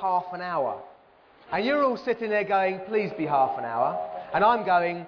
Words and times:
half 0.00 0.24
an 0.32 0.40
hour. 0.40 0.80
And 1.50 1.64
you're 1.64 1.82
all 1.82 1.96
sitting 1.96 2.30
there 2.30 2.44
going, 2.44 2.80
please 2.86 3.10
be 3.16 3.26
half 3.26 3.58
an 3.58 3.64
hour. 3.64 3.98
And 4.34 4.44
I'm 4.44 4.64
going, 4.66 5.06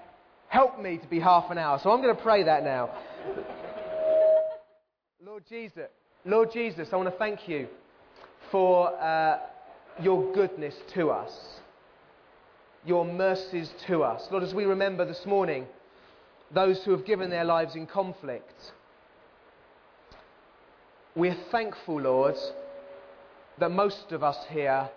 help 0.48 0.80
me 0.80 0.98
to 0.98 1.06
be 1.06 1.20
half 1.20 1.50
an 1.50 1.58
hour. 1.58 1.78
So 1.82 1.90
I'm 1.90 2.02
going 2.02 2.16
to 2.16 2.22
pray 2.22 2.42
that 2.44 2.64
now. 2.64 2.90
Lord 5.24 5.44
Jesus, 5.48 5.88
Lord 6.24 6.52
Jesus, 6.52 6.88
I 6.92 6.96
want 6.96 7.08
to 7.08 7.16
thank 7.16 7.48
you 7.48 7.68
for 8.50 8.94
uh, 9.00 9.38
your 10.02 10.32
goodness 10.34 10.74
to 10.94 11.10
us, 11.10 11.32
your 12.84 13.04
mercies 13.04 13.70
to 13.86 14.02
us. 14.02 14.26
Lord, 14.30 14.42
as 14.42 14.52
we 14.52 14.64
remember 14.64 15.04
this 15.04 15.24
morning, 15.24 15.66
those 16.52 16.82
who 16.84 16.90
have 16.90 17.06
given 17.06 17.30
their 17.30 17.44
lives 17.44 17.76
in 17.76 17.86
conflict, 17.86 18.54
we're 21.14 21.36
thankful, 21.50 22.00
Lord, 22.00 22.36
that 23.60 23.70
most 23.70 24.10
of 24.12 24.24
us 24.24 24.38
here 24.50 24.88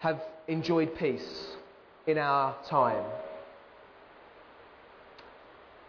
have 0.00 0.20
enjoyed 0.46 0.94
peace 0.96 1.56
in 2.06 2.18
our 2.18 2.54
time. 2.68 3.04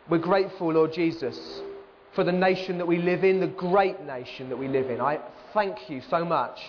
We're 0.10 0.20
grateful, 0.20 0.74
Lord 0.74 0.94
Jesus, 0.94 1.62
for 2.14 2.24
the 2.24 2.32
nation 2.32 2.78
that 2.78 2.88
we 2.88 2.98
live 2.98 3.24
in, 3.24 3.40
the 3.40 3.48
great 3.48 4.02
nation 4.02 4.50
that 4.50 4.58
we 4.58 4.68
live 4.68 4.90
in. 4.90 5.02
I 5.02 5.20
thank 5.54 5.90
you 5.90 6.02
so 6.10 6.24
much, 6.24 6.60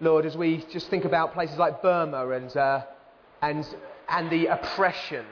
Lord, 0.00 0.24
as 0.24 0.36
we 0.36 0.64
just 0.72 0.88
think 0.88 1.04
about 1.04 1.34
places 1.34 1.58
like 1.58 1.82
Burma 1.82 2.28
and, 2.30 2.56
uh, 2.56 2.82
and, 3.42 3.66
and 4.08 4.30
the 4.30 4.46
oppression 4.46 5.26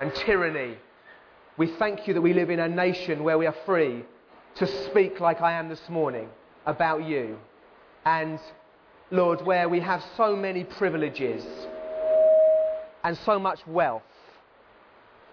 and 0.00 0.14
tyranny. 0.14 0.76
We 1.56 1.68
thank 1.78 2.06
you 2.06 2.14
that 2.14 2.20
we 2.20 2.34
live 2.34 2.50
in 2.50 2.60
a 2.60 2.68
nation 2.68 3.24
where 3.24 3.38
we 3.38 3.46
are 3.46 3.56
free 3.66 4.04
to 4.56 4.66
speak 4.90 5.20
like 5.20 5.40
I 5.40 5.52
am 5.52 5.68
this 5.68 5.88
morning 5.88 6.28
about 6.66 7.04
you. 7.04 7.38
And 8.04 8.38
Lord, 9.12 9.44
where 9.44 9.68
we 9.68 9.78
have 9.80 10.02
so 10.16 10.34
many 10.34 10.64
privileges 10.64 11.44
and 13.04 13.14
so 13.26 13.38
much 13.38 13.58
wealth. 13.66 14.02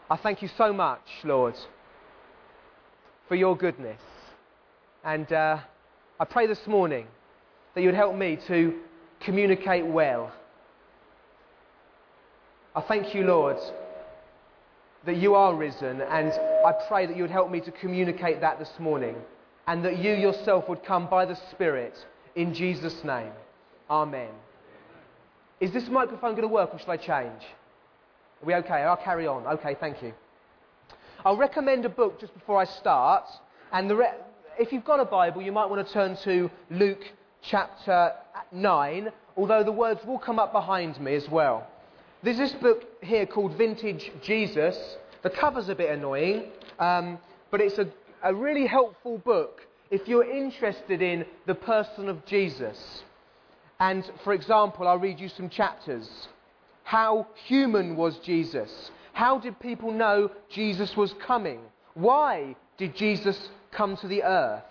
I 0.10 0.18
thank 0.18 0.42
you 0.42 0.50
so 0.58 0.74
much, 0.74 1.00
Lord, 1.24 1.56
for 3.30 3.36
your 3.36 3.56
goodness. 3.56 4.02
And 5.06 5.32
uh, 5.32 5.60
I 6.20 6.26
pray 6.26 6.46
this 6.46 6.68
morning 6.68 7.08
that 7.74 7.82
you'd 7.82 7.96
help 7.96 8.18
me 8.18 8.38
to 8.50 8.78
communicate 9.22 9.86
well. 9.86 10.34
I 12.76 12.82
thank 12.82 13.16
you, 13.16 13.24
Lord, 13.24 13.58
that 15.06 15.16
you 15.16 15.36
are 15.36 15.56
risen, 15.56 16.02
and 16.02 16.34
I 16.66 16.74
pray 16.90 17.06
that 17.06 17.16
you 17.16 17.24
would 17.24 17.32
help 17.32 17.50
me 17.50 17.62
to 17.62 17.72
communicate 17.72 18.42
that 18.42 18.60
this 18.60 18.72
morning, 18.78 19.16
and 19.68 19.86
that 19.86 20.00
you 20.00 20.12
yourself 20.12 20.68
would 20.68 20.84
come 20.84 21.10
by 21.10 21.24
the 21.24 21.38
Spirit 21.52 21.94
in 22.36 22.54
Jesus' 22.54 23.06
name. 23.06 23.32
Amen. 23.90 24.30
Is 25.60 25.72
this 25.72 25.88
microphone 25.90 26.32
going 26.32 26.44
to 26.44 26.48
work 26.48 26.74
or 26.74 26.80
shall 26.80 26.92
I 26.92 26.98
change? 26.98 27.42
Are 28.42 28.46
we 28.46 28.56
okay? 28.56 28.84
I'll 28.84 28.96
carry 28.96 29.28
on. 29.28 29.46
Okay, 29.48 29.76
thank 29.80 30.02
you. 30.02 30.14
I'll 31.26 31.38
recommend 31.38 31.86
a 31.86 31.90
book 31.90 32.20
just 32.20 32.34
before 32.34 32.62
I 32.62 32.66
start. 32.66 33.26
And 33.74 33.92
re- 33.98 34.14
if 34.58 34.72
you've 34.72 34.86
got 34.86 35.00
a 35.00 35.06
Bible, 35.06 35.42
you 35.42 35.52
might 35.52 35.66
want 35.66 35.86
to 35.86 35.94
turn 35.94 36.16
to 36.24 36.50
Luke 36.70 37.04
chapter 37.42 38.14
9, 38.52 39.12
although 39.36 39.64
the 39.64 39.72
words 39.72 40.00
will 40.06 40.20
come 40.20 40.40
up 40.40 40.54
behind 40.54 41.00
me 41.00 41.16
as 41.16 41.28
well. 41.30 41.68
There's 42.24 42.38
this 42.38 42.54
book 42.54 42.84
here 43.02 43.26
called 43.26 43.58
Vintage 43.58 44.12
Jesus. 44.22 44.98
The 45.24 45.30
cover's 45.30 45.70
a 45.70 45.76
bit 45.76 45.90
annoying, 45.90 46.52
um, 46.80 47.18
but 47.52 47.60
it's 47.60 47.78
a, 47.80 47.88
a 48.24 48.34
really 48.34 48.68
helpful 48.68 49.18
book 49.18 49.66
if 49.92 50.08
you're 50.08 50.30
interested 50.30 51.02
in 51.02 51.26
the 51.48 51.56
person 51.56 52.08
of 52.08 52.26
Jesus. 52.26 53.04
And 53.80 54.10
for 54.24 54.34
example, 54.34 54.88
I'll 54.88 54.98
read 54.98 55.20
you 55.20 55.30
some 55.30 55.50
chapters. 55.50 56.28
How 56.84 57.28
human 57.46 57.96
was 57.96 58.18
Jesus? 58.20 58.92
How 59.14 59.38
did 59.40 59.60
people 59.60 59.92
know 59.92 60.32
Jesus 60.50 60.96
was 60.98 61.14
coming? 61.26 61.62
Why 61.94 62.56
did 62.78 62.96
Jesus 62.96 63.38
come 63.72 63.96
to 63.98 64.08
the 64.08 64.24
earth? 64.24 64.64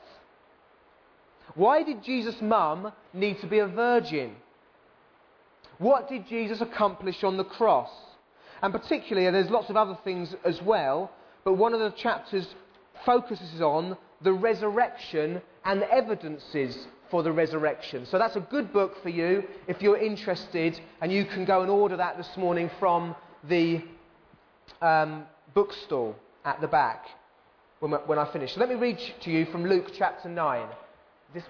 Why 1.55 1.83
did 1.83 2.03
Jesus' 2.03 2.41
mum 2.41 2.93
need 3.13 3.41
to 3.41 3.47
be 3.47 3.59
a 3.59 3.67
virgin? 3.67 4.37
What 5.79 6.09
did 6.09 6.29
Jesus 6.29 6.61
accomplish 6.61 7.23
on 7.25 7.37
the 7.37 7.45
cross? 7.45 7.91
And 8.63 8.73
particularly, 8.73 9.31
there's 9.31 9.51
lots 9.51 9.71
of 9.71 9.77
other 9.77 9.99
things 10.05 10.35
as 10.45 10.61
well, 10.63 11.11
but 11.45 11.55
one 11.55 11.73
of 11.75 11.81
the 11.81 11.91
chapters 11.91 12.47
focuses 13.07 13.61
on 13.61 13.97
the 14.23 14.33
resurrection 14.33 15.41
and 15.65 15.81
the 15.81 15.93
evidences 15.93 16.87
for 17.11 17.23
the 17.23 17.33
resurrection. 17.33 18.07
So 18.07 18.19
that's 18.19 18.37
a 18.37 18.41
good 18.41 18.73
book 18.73 19.03
for 19.03 19.09
you 19.09 19.45
if 19.67 19.83
you're 19.83 19.99
interested, 19.99 20.81
and 21.01 21.13
you 21.13 21.25
can 21.25 21.45
go 21.45 21.63
and 21.63 21.71
order 21.71 21.97
that 21.97 22.17
this 22.17 22.31
morning 22.37 22.71
from 22.79 23.15
the 23.49 23.83
um, 24.83 25.25
bookstore 25.55 26.15
at 26.45 26.61
the 26.61 26.69
back 26.69 27.05
when, 27.81 27.93
when 27.93 28.19
I 28.19 28.31
finish. 28.33 28.55
So 28.55 28.61
let 28.61 28.69
me 28.69 28.75
read 28.75 28.99
to 29.23 29.31
you 29.31 29.47
from 29.47 29.65
Luke 29.65 29.93
chapter 29.97 30.29
9. 30.29 30.69
This... 31.35 31.45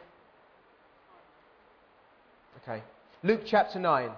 Okay. 2.62 2.82
Luke 3.22 3.42
chapter 3.46 3.78
9. 3.78 4.10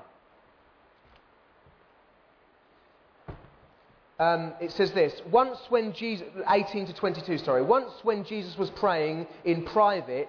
Um, 4.18 4.52
it 4.60 4.70
says 4.72 4.92
this 4.92 5.14
once 5.32 5.56
when 5.70 5.94
jesus 5.94 6.26
18 6.46 6.88
to 6.88 6.92
22 6.92 7.38
sorry 7.38 7.62
once 7.62 7.90
when 8.02 8.22
jesus 8.22 8.54
was 8.58 8.68
praying 8.68 9.26
in 9.46 9.64
private 9.64 10.28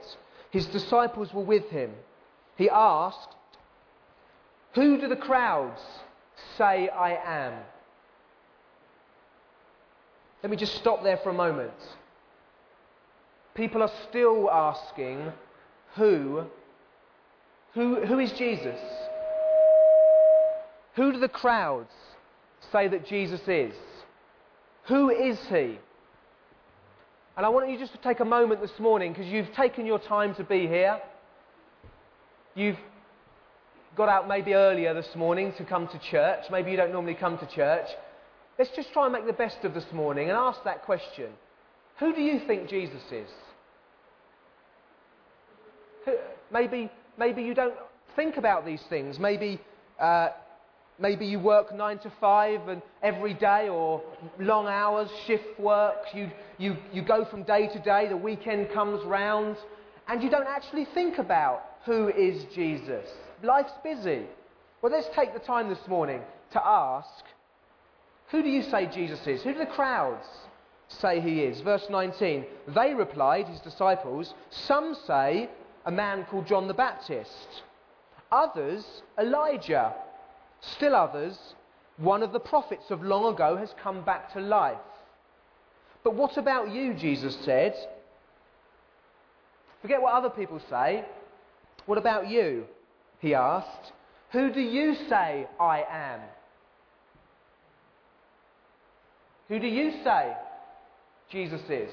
his 0.52 0.66
disciples 0.68 1.34
were 1.34 1.44
with 1.44 1.70
him. 1.70 1.92
He 2.58 2.70
asked, 2.70 3.36
Who 4.76 5.00
do 5.00 5.08
the 5.08 5.16
crowds 5.16 5.82
say 6.58 6.90
I 6.90 7.16
am? 7.16 7.54
Let 10.44 10.50
me 10.50 10.58
just 10.58 10.76
stop 10.76 11.04
there 11.04 11.18
for 11.18 11.30
a 11.30 11.34
moment. 11.34 11.72
People 13.56 13.82
are 13.82 13.92
still 14.10 14.50
asking, 14.52 15.32
Who? 15.96 16.46
Who, 17.74 18.06
who 18.06 18.20
is 18.20 18.34
Jesus? 18.34 18.80
Who 20.96 21.14
do 21.14 21.20
the 21.20 21.30
crowds 21.30 21.94
say 22.72 22.90
that 22.90 23.06
Jesus 23.06 23.42
is? 23.48 23.74
Who 24.86 25.10
is 25.10 25.40
he? 25.50 25.80
And 27.38 27.46
I 27.46 27.50
want 27.50 27.70
you 27.70 27.80
just 27.80 27.94
to 27.94 28.00
take 28.00 28.20
a 28.20 28.26
moment 28.26 28.62
this 28.62 28.78
morning 28.80 29.14
because 29.14 29.28
you've 29.28 29.54
taken 29.54 29.86
your 29.86 30.00
time 30.00 30.36
to 30.36 30.44
be 30.44 30.68
here. 30.68 31.00
You've 32.56 32.78
got 33.96 34.10
out 34.10 34.28
maybe 34.28 34.54
earlier 34.54 34.94
this 34.94 35.08
morning 35.16 35.54
to 35.58 35.64
come 35.64 35.88
to 35.88 36.00
church. 36.12 36.44
Maybe 36.52 36.72
you 36.72 36.78
don't 36.78 36.92
normally 36.92 37.16
come 37.16 37.38
to 37.38 37.48
church. 37.48 37.88
Let's 38.60 38.72
just 38.76 38.92
try 38.92 39.06
and 39.06 39.14
make 39.14 39.26
the 39.26 39.34
best 39.34 39.64
of 39.64 39.74
this 39.74 39.86
morning 39.94 40.30
and 40.30 40.38
ask 40.38 40.64
that 40.66 40.84
question 40.84 41.32
Who 42.00 42.14
do 42.14 42.22
you 42.22 42.42
think 42.46 42.70
Jesus 42.70 43.02
is? 43.12 43.30
Maybe, 46.52 46.92
maybe 47.18 47.44
you 47.44 47.54
don't 47.54 47.76
think 48.16 48.36
about 48.36 48.66
these 48.66 48.82
things. 48.90 49.20
Maybe 49.20 49.62
uh, 50.00 50.30
Maybe 51.02 51.26
you 51.26 51.40
work 51.40 51.76
nine 51.76 51.98
to 52.00 52.12
five 52.22 52.68
and 52.68 52.82
every 53.02 53.34
day 53.34 53.70
or 53.70 54.04
long 54.38 54.68
hours, 54.68 55.10
shift 55.26 55.60
work. 55.60 55.98
You, 56.14 56.30
you, 56.60 56.78
you 56.94 57.02
go 57.02 57.26
from 57.26 57.42
day 57.42 57.68
to 57.68 57.80
day, 57.80 58.08
the 58.08 58.16
weekend 58.16 58.72
comes 58.72 59.04
round, 59.04 59.58
and 60.08 60.22
you 60.22 60.30
don't 60.30 60.48
actually 60.48 60.86
think 60.94 61.18
about 61.18 61.64
who 61.86 62.10
is 62.10 62.46
Jesus. 62.54 63.10
Life's 63.42 63.74
busy. 63.84 64.28
Well, 64.84 64.92
let's 64.92 65.10
take 65.16 65.34
the 65.34 65.40
time 65.40 65.70
this 65.70 65.88
morning 65.88 66.22
to 66.52 66.64
ask 66.64 67.24
who 68.30 68.44
do 68.44 68.50
you 68.50 68.62
say 68.62 68.86
Jesus 68.86 69.26
is? 69.28 69.42
Who 69.42 69.54
do 69.54 69.60
the 69.60 69.66
crowds 69.66 70.26
say 70.88 71.20
he 71.20 71.42
is? 71.42 71.60
Verse 71.62 71.88
19. 71.90 72.46
They 72.76 72.94
replied, 72.94 73.48
his 73.48 73.60
disciples, 73.60 74.34
some 74.50 74.96
say 75.06 75.50
a 75.86 75.92
man 75.92 76.26
called 76.30 76.48
John 76.48 76.68
the 76.68 76.74
Baptist, 76.74 77.64
others 78.32 78.86
Elijah 79.20 79.94
Still 80.62 80.96
others, 80.96 81.38
one 81.98 82.24
of 82.24 82.32
the 82.32 82.40
prophets 82.40 82.90
of 82.90 83.04
long 83.04 83.34
ago 83.34 83.58
has 83.58 83.74
come 83.82 84.04
back 84.04 84.32
to 84.34 84.40
life. 84.40 84.78
But 86.04 86.16
what 86.16 86.38
about 86.38 86.72
you, 86.72 86.94
Jesus 86.94 87.36
said? 87.44 87.76
Forget 89.82 90.02
what 90.02 90.14
other 90.14 90.30
people 90.30 90.62
say. 90.70 91.06
What 91.86 91.98
about 91.98 92.30
you? 92.30 92.66
He 93.20 93.34
asked. 93.34 93.92
Who 94.32 94.52
do 94.52 94.62
you 94.62 94.96
say 95.10 95.48
I 95.60 95.84
am? 95.90 96.22
Who 99.50 99.60
do 99.60 99.68
you 99.68 99.92
say 100.04 100.34
Jesus 101.30 101.62
is? 101.70 101.92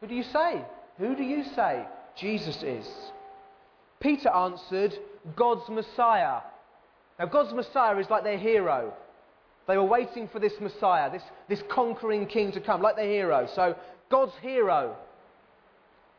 Who 0.00 0.06
do 0.06 0.14
you 0.14 0.22
say? 0.24 0.62
Who 0.98 1.16
do 1.16 1.22
you 1.22 1.44
say 1.56 1.86
Jesus 2.16 2.62
is? 2.62 2.86
Peter 4.00 4.28
answered, 4.30 4.98
God's 5.36 5.68
Messiah. 5.68 6.40
Now, 7.18 7.26
God's 7.26 7.52
Messiah 7.52 7.96
is 7.98 8.08
like 8.10 8.24
their 8.24 8.38
hero. 8.38 8.92
They 9.66 9.76
were 9.76 9.84
waiting 9.84 10.28
for 10.28 10.38
this 10.38 10.54
Messiah, 10.60 11.10
this, 11.10 11.22
this 11.48 11.62
conquering 11.68 12.26
king 12.26 12.52
to 12.52 12.60
come, 12.60 12.82
like 12.82 12.96
their 12.96 13.08
hero. 13.08 13.48
So, 13.54 13.76
God's 14.10 14.34
hero. 14.42 14.96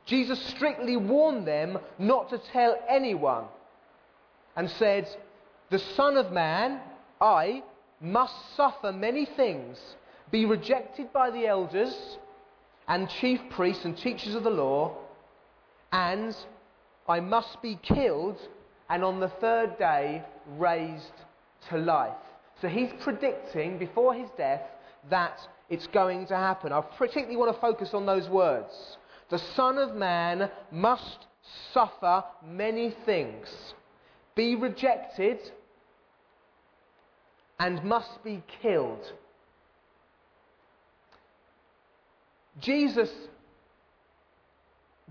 Jesus 0.05 0.41
strictly 0.47 0.97
warned 0.97 1.47
them 1.47 1.77
not 1.99 2.29
to 2.29 2.37
tell 2.37 2.77
anyone 2.89 3.45
and 4.55 4.69
said, 4.69 5.07
The 5.69 5.79
Son 5.79 6.17
of 6.17 6.31
Man, 6.31 6.79
I, 7.19 7.63
must 7.99 8.55
suffer 8.55 8.91
many 8.91 9.25
things, 9.25 9.79
be 10.31 10.45
rejected 10.45 11.13
by 11.13 11.29
the 11.29 11.45
elders 11.45 12.17
and 12.87 13.09
chief 13.09 13.39
priests 13.51 13.85
and 13.85 13.97
teachers 13.97 14.33
of 14.33 14.43
the 14.43 14.49
law, 14.49 14.97
and 15.91 16.35
I 17.07 17.19
must 17.19 17.61
be 17.61 17.79
killed 17.81 18.39
and 18.91 19.05
on 19.05 19.21
the 19.21 19.29
third 19.39 19.77
day 19.79 20.21
raised 20.57 21.13
to 21.69 21.77
life. 21.77 22.11
So 22.61 22.67
he's 22.67 22.89
predicting 22.99 23.79
before 23.79 24.13
his 24.13 24.29
death 24.37 24.61
that 25.09 25.39
it's 25.69 25.87
going 25.87 26.27
to 26.27 26.35
happen. 26.35 26.73
I 26.73 26.81
particularly 26.81 27.37
want 27.37 27.55
to 27.55 27.61
focus 27.61 27.93
on 27.93 28.05
those 28.05 28.27
words. 28.27 28.97
The 29.29 29.39
Son 29.55 29.77
of 29.77 29.95
Man 29.95 30.51
must 30.71 31.25
suffer 31.73 32.23
many 32.45 32.93
things, 33.05 33.47
be 34.35 34.55
rejected, 34.57 35.39
and 37.59 37.81
must 37.85 38.21
be 38.25 38.43
killed. 38.61 39.13
Jesus 42.59 43.09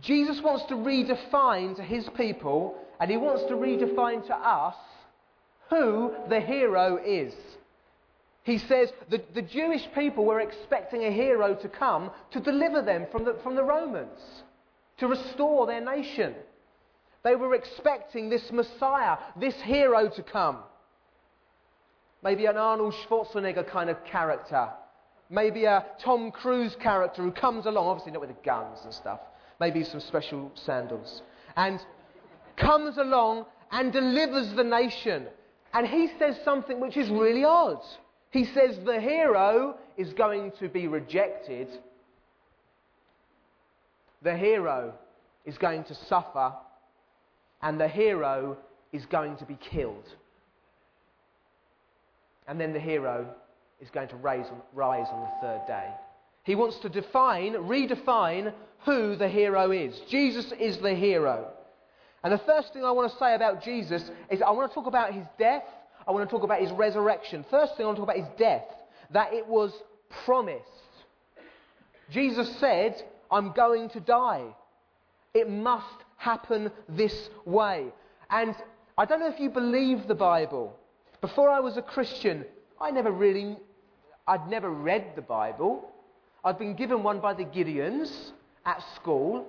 Jesus 0.00 0.40
wants 0.42 0.64
to 0.66 0.74
redefine 0.74 1.76
to 1.76 1.82
his 1.82 2.08
people, 2.16 2.74
and 3.00 3.10
he 3.10 3.16
wants 3.16 3.42
to 3.44 3.54
redefine 3.54 4.24
to 4.26 4.34
us, 4.34 4.76
who 5.70 6.12
the 6.28 6.40
hero 6.40 6.98
is. 7.04 7.32
He 8.42 8.58
says 8.58 8.92
that 9.10 9.34
the 9.34 9.42
Jewish 9.42 9.86
people 9.94 10.24
were 10.24 10.40
expecting 10.40 11.04
a 11.04 11.10
hero 11.10 11.54
to 11.54 11.68
come 11.68 12.10
to 12.32 12.40
deliver 12.40 12.82
them 12.82 13.06
from 13.10 13.24
the, 13.24 13.36
from 13.42 13.56
the 13.56 13.62
Romans, 13.62 14.20
to 14.98 15.08
restore 15.08 15.66
their 15.66 15.80
nation. 15.80 16.34
They 17.22 17.36
were 17.36 17.54
expecting 17.54 18.28
this 18.28 18.50
Messiah, 18.52 19.16
this 19.38 19.54
hero 19.62 20.08
to 20.10 20.22
come. 20.22 20.58
Maybe 22.22 22.46
an 22.46 22.56
Arnold 22.56 22.94
Schwarzenegger 23.06 23.66
kind 23.66 23.88
of 23.88 24.04
character. 24.04 24.68
Maybe 25.30 25.64
a 25.64 25.86
Tom 26.00 26.32
Cruise 26.32 26.76
character 26.80 27.22
who 27.22 27.30
comes 27.30 27.66
along, 27.66 27.86
obviously 27.86 28.12
not 28.12 28.20
with 28.20 28.30
the 28.30 28.44
guns 28.44 28.80
and 28.84 28.92
stuff, 28.92 29.20
maybe 29.60 29.84
some 29.84 30.00
special 30.00 30.50
sandals, 30.54 31.22
and 31.56 31.80
comes 32.60 32.98
along 32.98 33.46
and 33.70 33.92
delivers 33.92 34.52
the 34.54 34.64
nation. 34.64 35.26
And 35.72 35.86
he 35.86 36.10
says 36.18 36.36
something 36.44 36.80
which 36.80 36.96
is 36.96 37.08
really 37.08 37.44
odd. 37.44 37.80
He 38.30 38.44
says 38.44 38.78
the 38.84 39.00
hero 39.00 39.76
is 39.96 40.12
going 40.12 40.52
to 40.60 40.68
be 40.68 40.86
rejected, 40.86 41.68
the 44.22 44.36
hero 44.36 44.94
is 45.44 45.58
going 45.58 45.84
to 45.84 45.94
suffer, 45.94 46.52
and 47.62 47.80
the 47.80 47.88
hero 47.88 48.56
is 48.92 49.04
going 49.06 49.36
to 49.36 49.44
be 49.44 49.56
killed. 49.56 50.06
And 52.46 52.60
then 52.60 52.72
the 52.72 52.80
hero 52.80 53.26
is 53.80 53.90
going 53.90 54.08
to 54.08 54.16
rise 54.16 54.46
on, 54.50 54.60
rise 54.74 55.06
on 55.10 55.20
the 55.22 55.46
third 55.46 55.66
day. 55.66 55.88
He 56.44 56.54
wants 56.54 56.78
to 56.80 56.88
define, 56.88 57.54
redefine 57.54 58.52
who 58.84 59.16
the 59.16 59.28
hero 59.28 59.70
is. 59.70 59.98
Jesus 60.08 60.52
is 60.58 60.78
the 60.78 60.94
hero. 60.94 61.48
And 62.22 62.32
the 62.32 62.38
first 62.38 62.72
thing 62.72 62.84
I 62.84 62.90
want 62.90 63.10
to 63.10 63.18
say 63.18 63.34
about 63.34 63.62
Jesus 63.62 64.10
is 64.30 64.42
I 64.42 64.50
want 64.50 64.70
to 64.70 64.74
talk 64.74 64.86
about 64.86 65.14
his 65.14 65.24
death 65.38 65.64
I 66.06 66.12
want 66.12 66.28
to 66.28 66.34
talk 66.34 66.42
about 66.42 66.60
his 66.60 66.72
resurrection. 66.72 67.44
First 67.50 67.76
thing 67.76 67.84
I 67.84 67.86
want 67.86 67.98
to 67.98 68.04
talk 68.04 68.14
about 68.14 68.26
his 68.26 68.38
death, 68.38 68.64
that 69.10 69.32
it 69.32 69.46
was 69.46 69.72
promised. 70.24 70.64
Jesus 72.10 72.56
said, 72.58 73.02
I'm 73.30 73.52
going 73.52 73.90
to 73.90 74.00
die. 74.00 74.44
It 75.34 75.48
must 75.48 75.86
happen 76.16 76.72
this 76.88 77.30
way. 77.44 77.86
And 78.30 78.54
I 78.98 79.04
don't 79.04 79.20
know 79.20 79.28
if 79.28 79.38
you 79.38 79.50
believe 79.50 80.08
the 80.08 80.14
Bible. 80.14 80.76
Before 81.20 81.48
I 81.48 81.60
was 81.60 81.76
a 81.76 81.82
Christian, 81.82 82.44
I 82.80 82.90
never 82.90 83.12
really, 83.12 83.56
I'd 84.26 84.48
never 84.48 84.70
read 84.70 85.12
the 85.14 85.22
Bible. 85.22 85.92
I'd 86.44 86.58
been 86.58 86.74
given 86.74 87.02
one 87.02 87.20
by 87.20 87.34
the 87.34 87.44
Gideons 87.44 88.32
at 88.66 88.82
school, 88.96 89.46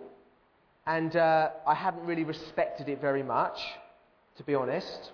and 0.91 1.15
uh, 1.15 1.51
I 1.65 1.73
hadn't 1.73 2.05
really 2.05 2.25
respected 2.25 2.89
it 2.89 2.99
very 2.99 3.23
much, 3.23 3.57
to 4.35 4.43
be 4.43 4.55
honest. 4.55 5.13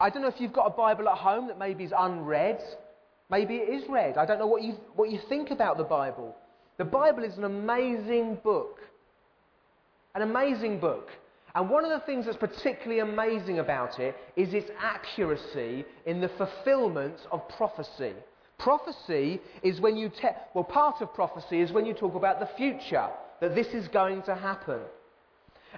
I 0.00 0.08
don't 0.08 0.22
know 0.22 0.28
if 0.28 0.40
you've 0.40 0.54
got 0.54 0.64
a 0.64 0.70
Bible 0.70 1.10
at 1.10 1.18
home 1.18 1.48
that 1.48 1.58
maybe 1.58 1.84
is 1.84 1.92
unread. 1.96 2.58
Maybe 3.30 3.56
it 3.56 3.68
is 3.68 3.86
read. 3.90 4.16
I 4.16 4.24
don't 4.24 4.38
know 4.38 4.46
what 4.46 4.62
you, 4.62 4.76
what 4.94 5.10
you 5.10 5.18
think 5.28 5.50
about 5.50 5.76
the 5.76 5.84
Bible. 5.84 6.34
The 6.78 6.86
Bible 6.86 7.22
is 7.22 7.36
an 7.36 7.44
amazing 7.44 8.38
book. 8.42 8.78
An 10.14 10.22
amazing 10.22 10.80
book. 10.80 11.10
And 11.54 11.68
one 11.68 11.84
of 11.84 11.90
the 11.90 12.06
things 12.06 12.24
that's 12.24 12.38
particularly 12.38 13.00
amazing 13.00 13.58
about 13.58 14.00
it 14.00 14.16
is 14.36 14.54
its 14.54 14.70
accuracy 14.80 15.84
in 16.06 16.22
the 16.22 16.30
fulfillment 16.38 17.18
of 17.30 17.46
prophecy. 17.50 18.14
Prophecy 18.56 19.38
is 19.62 19.82
when 19.82 19.98
you 19.98 20.10
well, 20.54 20.64
part 20.64 21.02
of 21.02 21.12
prophecy 21.12 21.60
is 21.60 21.72
when 21.72 21.84
you 21.84 21.92
talk 21.92 22.14
about 22.14 22.40
the 22.40 22.48
future, 22.56 23.10
that 23.40 23.54
this 23.54 23.68
is 23.68 23.88
going 23.88 24.22
to 24.22 24.34
happen. 24.34 24.80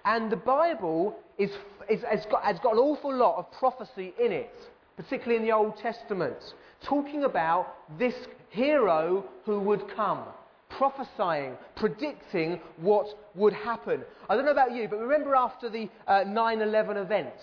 And 0.05 0.31
the 0.31 0.37
Bible 0.37 1.19
is, 1.39 1.51
is, 1.89 2.03
has, 2.03 2.25
got, 2.31 2.43
has 2.45 2.59
got 2.61 2.75
an 2.75 2.79
awful 2.79 3.15
lot 3.15 3.39
of 3.39 3.51
prophecy 3.53 4.15
in 4.23 4.33
it, 4.33 4.55
particularly 4.97 5.37
in 5.37 5.43
the 5.43 5.53
Old 5.53 5.77
Testament, 5.79 6.37
talking 6.83 7.25
about 7.25 7.75
this 7.99 8.15
hero 8.51 9.25
who 9.45 9.61
would 9.61 9.85
come, 9.95 10.25
prophesying, 10.71 11.55
predicting 11.77 12.61
what 12.77 13.07
would 13.35 13.53
happen. 13.53 14.03
I 14.29 14.37
don't 14.37 14.45
know 14.45 14.53
about 14.53 14.75
you, 14.75 14.89
but 14.89 14.99
remember 14.99 15.35
after 15.35 15.69
the 15.69 15.89
uh, 16.07 16.25
9 16.27 16.61
uh, 16.61 16.65
11 16.65 16.97
events, 16.97 17.43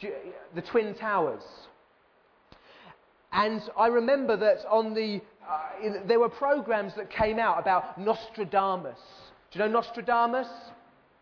the 0.00 0.62
Twin 0.62 0.94
Towers. 0.94 1.42
And 3.32 3.60
I 3.76 3.88
remember 3.88 4.36
that 4.36 4.64
on 4.70 4.94
the, 4.94 5.20
uh, 5.48 5.98
there 6.06 6.20
were 6.20 6.28
programs 6.28 6.94
that 6.94 7.10
came 7.10 7.38
out 7.38 7.58
about 7.58 7.98
Nostradamus. 7.98 8.98
Do 9.50 9.58
you 9.58 9.64
know 9.64 9.70
Nostradamus? 9.70 10.48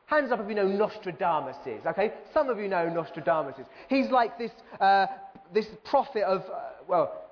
Hands 0.07 0.31
up 0.31 0.41
if 0.41 0.49
you 0.49 0.55
know 0.55 0.67
Nostradamus 0.67 1.57
is, 1.67 1.85
okay? 1.87 2.13
Some 2.33 2.49
of 2.51 2.59
you 2.59 2.69
know 2.69 2.89
Nostradamus 2.89 3.59
is. 3.59 3.67
He's 3.89 4.11
like 4.11 4.39
this, 4.39 4.51
uh, 4.81 5.07
this 5.53 5.67
prophet 5.85 6.25
of, 6.25 6.43
uh, 6.43 6.61
well, 6.87 7.25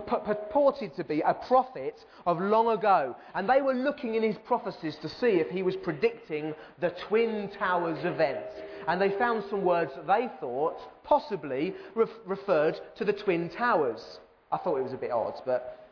purported 0.00 0.94
to 0.96 1.04
be 1.04 1.20
a 1.20 1.34
prophet 1.34 2.04
of 2.26 2.40
long 2.40 2.68
ago. 2.68 3.14
And 3.34 3.48
they 3.48 3.62
were 3.62 3.74
looking 3.74 4.14
in 4.14 4.22
his 4.22 4.36
prophecies 4.38 4.96
to 5.02 5.08
see 5.08 5.38
if 5.38 5.50
he 5.50 5.62
was 5.62 5.76
predicting 5.76 6.54
the 6.80 6.90
Twin 7.08 7.50
Towers 7.58 8.04
event. 8.04 8.46
And 8.88 9.00
they 9.00 9.10
found 9.10 9.44
some 9.50 9.64
words 9.64 9.92
that 9.94 10.06
they 10.06 10.28
thought 10.40 10.78
possibly 11.04 11.74
ref- 11.94 12.08
referred 12.26 12.80
to 12.96 13.04
the 13.04 13.12
Twin 13.12 13.48
Towers. 13.50 14.18
I 14.50 14.58
thought 14.58 14.78
it 14.78 14.82
was 14.82 14.92
a 14.92 14.98
bit 14.98 15.10
odd, 15.10 15.34
but 15.46 15.83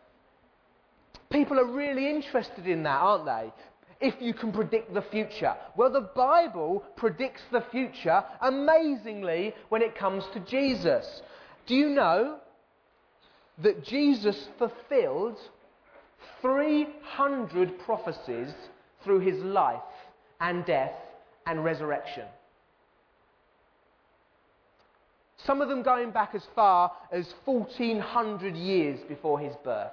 people 1.32 1.58
are 1.58 1.70
really 1.70 2.08
interested 2.08 2.66
in 2.66 2.82
that, 2.84 3.00
aren't 3.00 3.26
they? 3.26 3.52
if 4.02 4.14
you 4.20 4.34
can 4.34 4.52
predict 4.52 4.92
the 4.92 5.02
future? 5.02 5.54
Well, 5.76 5.90
the 5.90 6.10
Bible 6.14 6.84
predicts 6.96 7.42
the 7.50 7.64
future 7.70 8.22
amazingly 8.40 9.54
when 9.68 9.80
it 9.80 9.96
comes 9.96 10.24
to 10.34 10.40
Jesus. 10.40 11.22
Do 11.66 11.74
you 11.74 11.88
know 11.88 12.38
that 13.62 13.84
Jesus 13.84 14.48
fulfilled 14.58 15.38
300 16.40 17.78
prophecies 17.78 18.52
through 19.04 19.20
his 19.20 19.38
life 19.42 19.80
and 20.40 20.66
death 20.66 20.94
and 21.46 21.64
resurrection? 21.64 22.24
Some 25.46 25.60
of 25.60 25.68
them 25.68 25.82
going 25.82 26.10
back 26.10 26.34
as 26.34 26.46
far 26.54 26.92
as 27.10 27.32
1400 27.44 28.56
years 28.56 29.00
before 29.08 29.40
his 29.40 29.54
birth. 29.64 29.90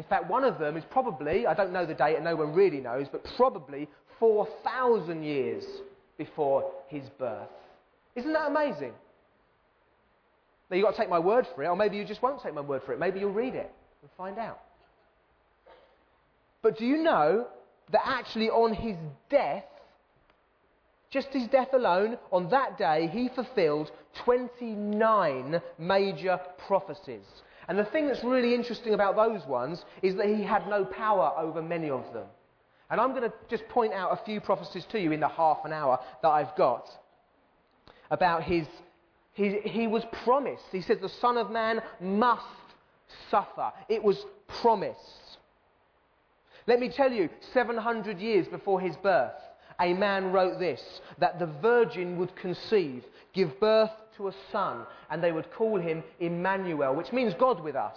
In 0.00 0.04
fact, 0.04 0.30
one 0.30 0.44
of 0.44 0.58
them 0.58 0.78
is 0.78 0.84
probably, 0.88 1.46
I 1.46 1.52
don't 1.52 1.74
know 1.74 1.84
the 1.84 1.92
date 1.92 2.16
and 2.16 2.24
no 2.24 2.34
one 2.34 2.54
really 2.54 2.80
knows, 2.80 3.06
but 3.12 3.22
probably 3.36 3.86
4,000 4.18 5.22
years 5.22 5.62
before 6.16 6.72
his 6.88 7.02
birth. 7.18 7.50
Isn't 8.16 8.32
that 8.32 8.48
amazing? 8.48 8.94
Now, 10.70 10.78
you've 10.78 10.86
got 10.86 10.92
to 10.92 10.96
take 10.96 11.10
my 11.10 11.18
word 11.18 11.46
for 11.54 11.62
it, 11.62 11.66
or 11.66 11.76
maybe 11.76 11.98
you 11.98 12.06
just 12.06 12.22
won't 12.22 12.42
take 12.42 12.54
my 12.54 12.62
word 12.62 12.80
for 12.86 12.94
it. 12.94 12.98
Maybe 12.98 13.20
you'll 13.20 13.34
read 13.34 13.54
it 13.54 13.70
and 14.00 14.10
find 14.16 14.38
out. 14.38 14.60
But 16.62 16.78
do 16.78 16.86
you 16.86 16.96
know 16.96 17.48
that 17.92 18.00
actually 18.02 18.48
on 18.48 18.72
his 18.72 18.96
death, 19.28 19.64
just 21.10 21.28
his 21.28 21.46
death 21.48 21.74
alone, 21.74 22.16
on 22.32 22.48
that 22.48 22.78
day, 22.78 23.10
he 23.12 23.28
fulfilled 23.28 23.90
29 24.24 25.60
major 25.78 26.40
prophecies. 26.66 27.26
And 27.70 27.78
the 27.78 27.84
thing 27.84 28.08
that's 28.08 28.24
really 28.24 28.52
interesting 28.52 28.94
about 28.94 29.14
those 29.14 29.46
ones 29.46 29.84
is 30.02 30.16
that 30.16 30.26
he 30.26 30.42
had 30.42 30.66
no 30.66 30.84
power 30.84 31.32
over 31.38 31.62
many 31.62 31.88
of 31.88 32.12
them. 32.12 32.26
And 32.90 33.00
I'm 33.00 33.10
going 33.10 33.22
to 33.22 33.32
just 33.48 33.68
point 33.68 33.92
out 33.92 34.10
a 34.10 34.24
few 34.24 34.40
prophecies 34.40 34.84
to 34.86 34.98
you 34.98 35.12
in 35.12 35.20
the 35.20 35.28
half 35.28 35.58
an 35.64 35.72
hour 35.72 36.00
that 36.20 36.28
I've 36.28 36.56
got 36.56 36.88
about 38.10 38.42
his. 38.42 38.66
He, 39.34 39.60
he 39.62 39.86
was 39.86 40.02
promised. 40.24 40.64
He 40.72 40.82
said 40.82 41.00
the 41.00 41.08
Son 41.08 41.36
of 41.36 41.52
Man 41.52 41.80
must 42.00 42.42
suffer. 43.30 43.70
It 43.88 44.02
was 44.02 44.18
promised. 44.60 45.38
Let 46.66 46.80
me 46.80 46.88
tell 46.88 47.12
you, 47.12 47.28
700 47.52 48.18
years 48.18 48.48
before 48.48 48.80
his 48.80 48.96
birth, 48.96 49.30
a 49.80 49.94
man 49.94 50.32
wrote 50.32 50.58
this 50.58 50.82
that 51.20 51.38
the 51.38 51.46
virgin 51.46 52.18
would 52.18 52.34
conceive, 52.34 53.04
give 53.32 53.60
birth 53.60 53.92
to 54.20 54.28
a 54.28 54.34
son, 54.52 54.82
and 55.10 55.24
they 55.24 55.32
would 55.32 55.50
call 55.52 55.80
him 55.80 56.04
Emmanuel, 56.20 56.94
which 56.94 57.12
means 57.12 57.34
God 57.38 57.62
with 57.62 57.74
us. 57.74 57.96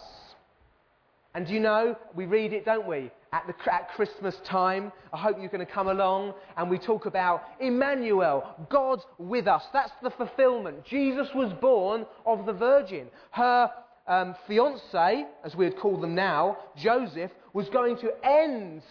And 1.36 1.50
you 1.50 1.60
know, 1.60 1.96
we 2.16 2.26
read 2.26 2.54
it, 2.54 2.64
don't 2.64 2.88
we, 2.88 3.10
at, 3.32 3.48
the, 3.48 3.74
at 3.74 3.90
Christmas 3.96 4.36
time. 4.46 4.92
I 5.12 5.18
hope 5.18 5.38
you're 5.40 5.50
going 5.50 5.66
to 5.66 5.72
come 5.72 5.88
along 5.88 6.36
and 6.56 6.70
we 6.70 6.78
talk 6.78 7.08
about 7.08 7.44
Emmanuel, 7.60 8.56
God 8.70 9.00
with 9.18 9.48
us. 9.48 9.64
That's 9.74 9.92
the 10.04 10.12
fulfillment. 10.12 10.86
Jesus 10.86 11.28
was 11.34 11.52
born 11.54 12.06
of 12.28 12.46
the 12.46 12.54
Virgin. 12.54 13.08
Her 13.32 13.72
um, 14.08 14.36
fiance, 14.48 15.26
as 15.44 15.56
we 15.56 15.66
would 15.66 15.78
call 15.78 16.00
them 16.00 16.14
now, 16.14 16.58
Joseph, 16.78 17.32
was 17.54 17.68
going 17.70 17.98
to 17.98 18.12
end 18.24 18.84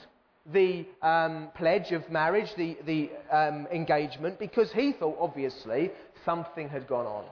the 0.52 0.86
um, 1.02 1.48
pledge 1.54 1.92
of 1.92 2.10
marriage, 2.10 2.52
the, 2.56 2.76
the 2.84 3.10
um, 3.30 3.66
engagement, 3.72 4.38
because 4.38 4.72
he 4.72 4.92
thought, 4.92 5.16
obviously, 5.20 5.90
something 6.24 6.68
had 6.68 6.86
gone 6.88 7.06
on. 7.06 7.24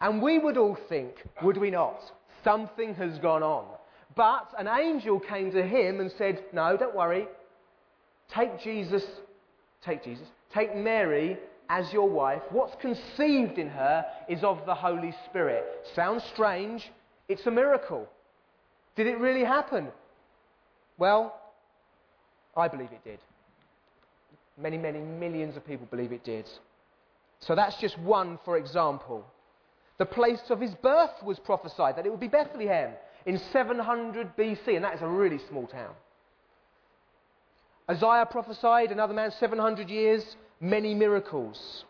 And 0.00 0.22
we 0.22 0.38
would 0.38 0.56
all 0.56 0.78
think, 0.88 1.14
would 1.42 1.56
we 1.56 1.70
not? 1.70 2.00
Something 2.44 2.94
has 2.94 3.18
gone 3.18 3.42
on. 3.42 3.66
But 4.14 4.52
an 4.58 4.68
angel 4.68 5.20
came 5.20 5.50
to 5.52 5.62
him 5.62 6.00
and 6.00 6.10
said, 6.16 6.42
No, 6.52 6.76
don't 6.76 6.96
worry. 6.96 7.26
Take 8.34 8.60
Jesus, 8.60 9.04
take 9.84 10.04
Jesus, 10.04 10.26
take 10.52 10.74
Mary 10.74 11.38
as 11.68 11.92
your 11.92 12.08
wife. 12.08 12.42
What's 12.50 12.74
conceived 12.80 13.58
in 13.58 13.68
her 13.68 14.04
is 14.28 14.42
of 14.42 14.64
the 14.66 14.74
Holy 14.74 15.14
Spirit. 15.26 15.64
Sounds 15.94 16.22
strange. 16.32 16.90
It's 17.28 17.46
a 17.46 17.50
miracle. 17.50 18.08
Did 18.96 19.06
it 19.06 19.18
really 19.18 19.44
happen? 19.44 19.88
Well, 20.96 21.38
I 22.58 22.68
believe 22.68 22.90
it 22.92 23.04
did. 23.04 23.18
Many, 24.60 24.76
many 24.76 25.00
millions 25.00 25.56
of 25.56 25.66
people 25.66 25.86
believe 25.90 26.12
it 26.12 26.24
did. 26.24 26.48
So 27.40 27.54
that's 27.54 27.76
just 27.76 27.98
one, 27.98 28.38
for 28.44 28.56
example. 28.56 29.24
The 29.98 30.06
place 30.06 30.42
of 30.50 30.60
his 30.60 30.74
birth 30.74 31.22
was 31.24 31.38
prophesied, 31.38 31.96
that 31.96 32.06
it 32.06 32.10
would 32.10 32.20
be 32.20 32.28
Bethlehem 32.28 32.90
in 33.26 33.38
700 33.52 34.36
BC, 34.36 34.74
and 34.74 34.84
that 34.84 34.94
is 34.94 35.02
a 35.02 35.08
really 35.08 35.38
small 35.48 35.66
town. 35.66 35.94
Isaiah 37.90 38.26
prophesied, 38.30 38.92
another 38.92 39.14
man, 39.14 39.30
700 39.30 39.88
years, 39.88 40.36
many 40.60 40.94
miracles. 40.94 41.84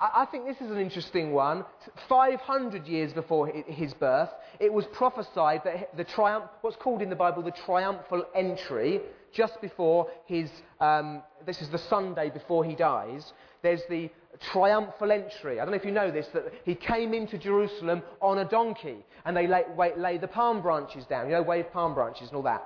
I 0.00 0.26
think 0.30 0.46
this 0.46 0.60
is 0.62 0.70
an 0.70 0.78
interesting 0.78 1.32
one. 1.32 1.64
500 2.08 2.86
years 2.86 3.12
before 3.12 3.48
his 3.48 3.92
birth, 3.92 4.30
it 4.58 4.72
was 4.72 4.86
prophesied 4.86 5.62
that 5.64 5.94
the 5.96 6.04
triumph, 6.04 6.46
what's 6.62 6.76
called 6.76 7.02
in 7.02 7.10
the 7.10 7.16
Bible 7.16 7.42
the 7.42 7.50
triumphal 7.50 8.24
entry, 8.34 9.02
just 9.34 9.60
before 9.60 10.08
his, 10.26 10.50
um, 10.80 11.22
this 11.44 11.60
is 11.60 11.68
the 11.68 11.78
Sunday 11.78 12.30
before 12.30 12.64
he 12.64 12.74
dies, 12.74 13.32
there's 13.62 13.82
the 13.90 14.10
triumphal 14.52 15.12
entry. 15.12 15.60
I 15.60 15.64
don't 15.64 15.72
know 15.72 15.76
if 15.76 15.84
you 15.84 15.90
know 15.90 16.10
this, 16.10 16.26
that 16.28 16.52
he 16.64 16.74
came 16.74 17.12
into 17.12 17.36
Jerusalem 17.38 18.02
on 18.20 18.38
a 18.38 18.44
donkey 18.44 19.04
and 19.24 19.36
they 19.36 19.46
lay, 19.46 19.64
lay, 19.76 19.92
lay 19.96 20.18
the 20.18 20.28
palm 20.28 20.62
branches 20.62 21.04
down, 21.06 21.26
you 21.26 21.32
know, 21.32 21.42
wave 21.42 21.72
palm 21.72 21.94
branches 21.94 22.28
and 22.28 22.36
all 22.36 22.42
that. 22.42 22.64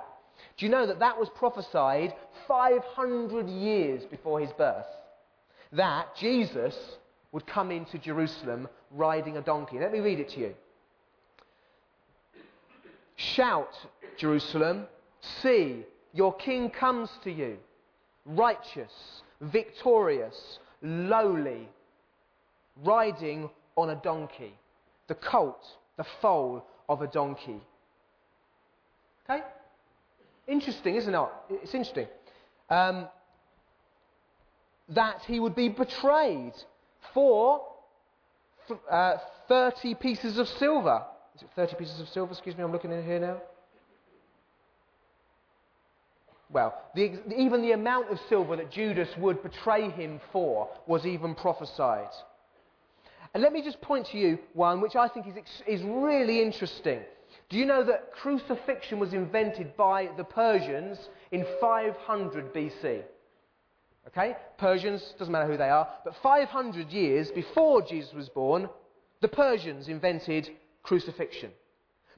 Do 0.57 0.65
you 0.65 0.71
know 0.71 0.85
that 0.85 0.99
that 0.99 1.19
was 1.19 1.29
prophesied 1.35 2.13
500 2.47 3.49
years 3.49 4.05
before 4.05 4.39
his 4.39 4.51
birth? 4.53 4.85
That 5.71 6.15
Jesus 6.15 6.75
would 7.31 7.45
come 7.45 7.71
into 7.71 7.97
Jerusalem 7.97 8.67
riding 8.91 9.37
a 9.37 9.41
donkey. 9.41 9.79
Let 9.79 9.91
me 9.91 9.99
read 9.99 10.19
it 10.19 10.29
to 10.29 10.39
you. 10.39 10.53
Shout, 13.15 13.73
Jerusalem, 14.17 14.87
see, 15.41 15.83
your 16.13 16.33
king 16.35 16.69
comes 16.69 17.09
to 17.23 17.31
you, 17.31 17.57
righteous, 18.25 18.91
victorious, 19.41 20.59
lowly, 20.81 21.69
riding 22.83 23.49
on 23.75 23.89
a 23.89 23.95
donkey, 23.95 24.53
the 25.07 25.15
colt, 25.15 25.63
the 25.97 26.05
foal 26.21 26.65
of 26.87 27.01
a 27.01 27.07
donkey. 27.07 27.61
Okay? 29.29 29.43
Interesting, 30.47 30.95
isn't 30.95 31.13
it? 31.13 31.27
It's 31.49 31.73
interesting. 31.73 32.07
Um, 32.69 33.07
that 34.89 35.21
he 35.27 35.39
would 35.39 35.55
be 35.55 35.69
betrayed 35.69 36.53
for 37.13 37.61
uh, 38.89 39.17
30 39.47 39.95
pieces 39.95 40.37
of 40.37 40.47
silver. 40.47 41.03
Is 41.35 41.43
it 41.43 41.49
30 41.55 41.75
pieces 41.75 41.99
of 41.99 42.09
silver? 42.09 42.31
Excuse 42.31 42.57
me, 42.57 42.63
I'm 42.63 42.71
looking 42.71 42.91
in 42.91 43.03
here 43.03 43.19
now. 43.19 43.41
Well, 46.51 46.73
the, 46.95 47.19
even 47.37 47.61
the 47.61 47.73
amount 47.73 48.11
of 48.11 48.19
silver 48.27 48.55
that 48.55 48.71
Judas 48.71 49.09
would 49.17 49.43
betray 49.43 49.89
him 49.91 50.19
for 50.31 50.69
was 50.87 51.05
even 51.05 51.35
prophesied. 51.35 52.09
And 53.33 53.43
let 53.43 53.53
me 53.53 53.61
just 53.61 53.79
point 53.81 54.07
to 54.07 54.17
you 54.17 54.39
one 54.53 54.81
which 54.81 54.95
I 54.95 55.07
think 55.07 55.27
is, 55.27 55.35
is 55.67 55.83
really 55.83 56.41
interesting. 56.41 57.01
Do 57.49 57.57
you 57.57 57.65
know 57.65 57.83
that 57.83 58.13
crucifixion 58.13 58.99
was 58.99 59.13
invented 59.13 59.77
by 59.77 60.09
the 60.17 60.23
Persians 60.23 60.97
in 61.31 61.45
500 61.61 62.53
BC? 62.53 63.03
Okay? 64.07 64.35
Persians, 64.57 65.13
doesn't 65.19 65.31
matter 65.31 65.49
who 65.51 65.57
they 65.57 65.69
are, 65.69 65.87
but 66.03 66.15
500 66.23 66.89
years 66.89 67.29
before 67.29 67.83
Jesus 67.83 68.13
was 68.13 68.29
born, 68.29 68.69
the 69.21 69.27
Persians 69.27 69.87
invented 69.87 70.49
crucifixion. 70.81 71.51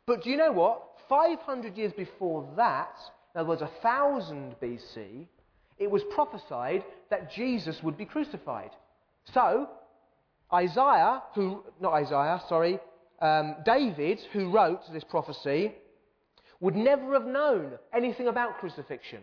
But 0.05 0.23
do 0.23 0.29
you 0.29 0.37
know 0.37 0.51
what? 0.51 0.83
500 1.09 1.77
years 1.77 1.91
before 1.91 2.47
that, 2.55 2.97
in 3.33 3.39
other 3.39 3.49
words, 3.49 3.61
1000 3.61 4.55
BC, 4.61 5.27
it 5.77 5.89
was 5.89 6.03
prophesied 6.13 6.83
that 7.09 7.31
Jesus 7.31 7.81
would 7.81 7.97
be 7.97 8.05
crucified. 8.05 8.71
So, 9.33 9.69
Isaiah, 10.53 11.23
who, 11.33 11.63
not 11.79 11.93
Isaiah, 11.93 12.41
sorry, 12.49 12.79
um, 13.21 13.55
David, 13.65 14.19
who 14.33 14.51
wrote 14.51 14.81
this 14.91 15.03
prophecy, 15.03 15.73
would 16.59 16.75
never 16.75 17.13
have 17.13 17.25
known 17.25 17.73
anything 17.93 18.27
about 18.27 18.59
crucifixion. 18.59 19.21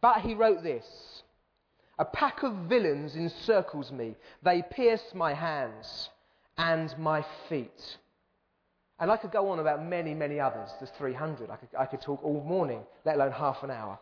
But 0.00 0.20
he 0.20 0.34
wrote 0.34 0.62
this 0.62 1.22
A 1.98 2.04
pack 2.04 2.42
of 2.42 2.54
villains 2.68 3.14
encircles 3.14 3.92
me, 3.92 4.16
they 4.42 4.62
pierce 4.62 5.14
my 5.14 5.34
hands 5.34 6.08
and 6.56 6.96
my 6.98 7.24
feet. 7.48 7.98
And 9.02 9.10
I 9.10 9.16
could 9.16 9.32
go 9.32 9.50
on 9.50 9.58
about 9.58 9.84
many, 9.84 10.14
many 10.14 10.38
others. 10.38 10.70
There's 10.78 10.92
300. 10.96 11.50
I 11.50 11.56
could, 11.56 11.68
I 11.76 11.86
could 11.86 12.00
talk 12.00 12.22
all 12.22 12.40
morning, 12.44 12.82
let 13.04 13.16
alone 13.16 13.32
half 13.32 13.64
an 13.64 13.72
hour. 13.72 13.98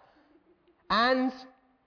And 0.91 1.33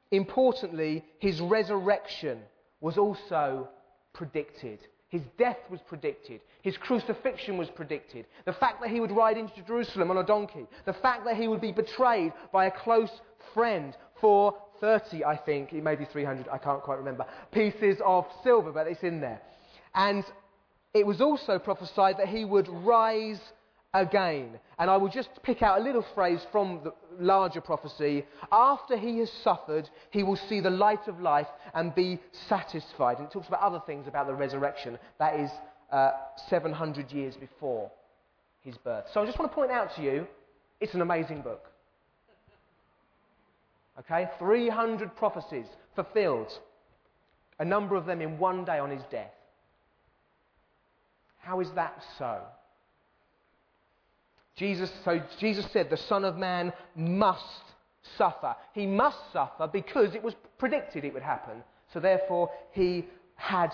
importantly, 0.09 1.05
his 1.19 1.39
resurrection 1.39 2.39
was 2.81 2.97
also 2.97 3.69
predicted. 4.13 4.79
His 5.09 5.21
death 5.37 5.59
was 5.69 5.79
predicted. 5.87 6.41
His 6.63 6.75
crucifixion 6.75 7.55
was 7.55 7.69
predicted. 7.69 8.25
The 8.45 8.53
fact 8.53 8.81
that 8.81 8.89
he 8.89 8.99
would 8.99 9.11
ride 9.11 9.37
into 9.37 9.61
Jerusalem 9.61 10.09
on 10.09 10.17
a 10.17 10.25
donkey. 10.25 10.65
The 10.85 10.93
fact 10.93 11.23
that 11.25 11.35
he 11.35 11.47
would 11.47 11.61
be 11.61 11.71
betrayed 11.71 12.33
by 12.51 12.65
a 12.65 12.71
close 12.71 13.11
friend 13.53 13.95
for 14.19 14.55
30, 14.81 15.23
I 15.23 15.37
think, 15.37 15.71
maybe 15.71 16.07
300, 16.11 16.47
I 16.51 16.57
can't 16.57 16.81
quite 16.81 16.97
remember, 16.97 17.27
pieces 17.51 17.99
of 18.03 18.25
silver, 18.43 18.71
but 18.71 18.87
it's 18.87 19.03
in 19.03 19.21
there. 19.21 19.39
And 19.93 20.23
it 20.93 21.05
was 21.05 21.21
also 21.21 21.57
prophesied 21.57 22.17
that 22.17 22.27
he 22.27 22.45
would 22.45 22.69
rise 22.69 23.39
again. 23.93 24.59
And 24.79 24.89
I 24.89 24.97
will 24.97 25.09
just 25.09 25.29
pick 25.43 25.61
out 25.61 25.79
a 25.79 25.83
little 25.83 26.05
phrase 26.13 26.45
from 26.51 26.81
the 26.83 26.93
larger 27.19 27.61
prophecy. 27.61 28.25
After 28.51 28.97
he 28.97 29.19
has 29.19 29.31
suffered, 29.43 29.89
he 30.11 30.23
will 30.23 30.35
see 30.35 30.59
the 30.59 30.69
light 30.69 31.07
of 31.07 31.19
life 31.19 31.47
and 31.73 31.93
be 31.93 32.19
satisfied. 32.47 33.17
And 33.17 33.27
it 33.27 33.31
talks 33.31 33.47
about 33.47 33.61
other 33.61 33.81
things 33.85 34.07
about 34.07 34.27
the 34.27 34.33
resurrection. 34.33 34.97
That 35.19 35.39
is 35.39 35.51
uh, 35.91 36.11
700 36.49 37.11
years 37.11 37.35
before 37.35 37.91
his 38.61 38.77
birth. 38.77 39.05
So 39.13 39.21
I 39.21 39.25
just 39.25 39.37
want 39.37 39.51
to 39.51 39.55
point 39.55 39.71
out 39.71 39.95
to 39.95 40.01
you 40.01 40.27
it's 40.79 40.93
an 40.93 41.01
amazing 41.01 41.41
book. 41.41 41.69
Okay? 43.99 44.27
300 44.39 45.15
prophecies 45.15 45.65
fulfilled. 45.95 46.51
A 47.59 47.65
number 47.65 47.95
of 47.95 48.05
them 48.05 48.21
in 48.21 48.37
one 48.39 48.65
day 48.65 48.79
on 48.79 48.89
his 48.89 49.03
death. 49.11 49.31
How 51.43 51.59
is 51.59 51.69
that 51.71 52.01
so? 52.17 52.39
Jesus, 54.55 54.89
so 55.03 55.21
Jesus 55.39 55.65
said 55.73 55.89
the 55.89 55.97
Son 55.97 56.23
of 56.23 56.37
Man 56.37 56.71
must 56.95 57.43
suffer. 58.17 58.55
He 58.73 58.87
must 58.87 59.17
suffer 59.33 59.67
because 59.67 60.15
it 60.15 60.23
was 60.23 60.35
predicted 60.57 61.03
it 61.03 61.13
would 61.13 61.23
happen. 61.23 61.63
So 61.93 61.99
therefore, 61.99 62.49
he 62.71 63.05
had 63.35 63.73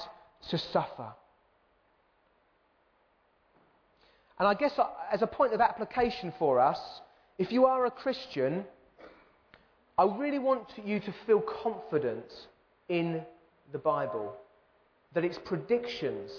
to 0.50 0.58
suffer. 0.58 1.14
And 4.40 4.48
I 4.48 4.56
guess 4.56 4.80
uh, 4.80 4.88
as 5.12 5.22
a 5.22 5.28
point 5.28 5.54
of 5.54 5.62
application 5.62 6.34
for 6.40 6.60
us, 6.60 6.80
if 7.38 7.52
you 7.52 7.66
are 7.66 7.86
a 7.86 7.92
Christian, 7.92 8.66
I 9.96 10.06
really 10.06 10.40
want 10.40 10.72
you 10.84 11.00
to 11.02 11.14
feel 11.28 11.42
confident 11.42 12.26
in 12.88 13.22
the 13.72 13.78
Bible, 13.78 14.34
that 15.14 15.24
its 15.24 15.38
predictions 15.38 16.32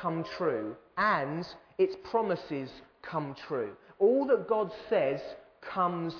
come 0.00 0.24
true 0.36 0.76
and 0.96 1.46
its 1.78 1.94
promises 2.10 2.70
come 3.02 3.34
true. 3.48 3.72
All 3.98 4.26
that 4.26 4.48
God 4.48 4.70
says 4.88 5.20
comes 5.60 6.14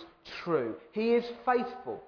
true. 0.44 0.74
He 0.92 1.14
is 1.14 1.24
faithful. 1.44 2.02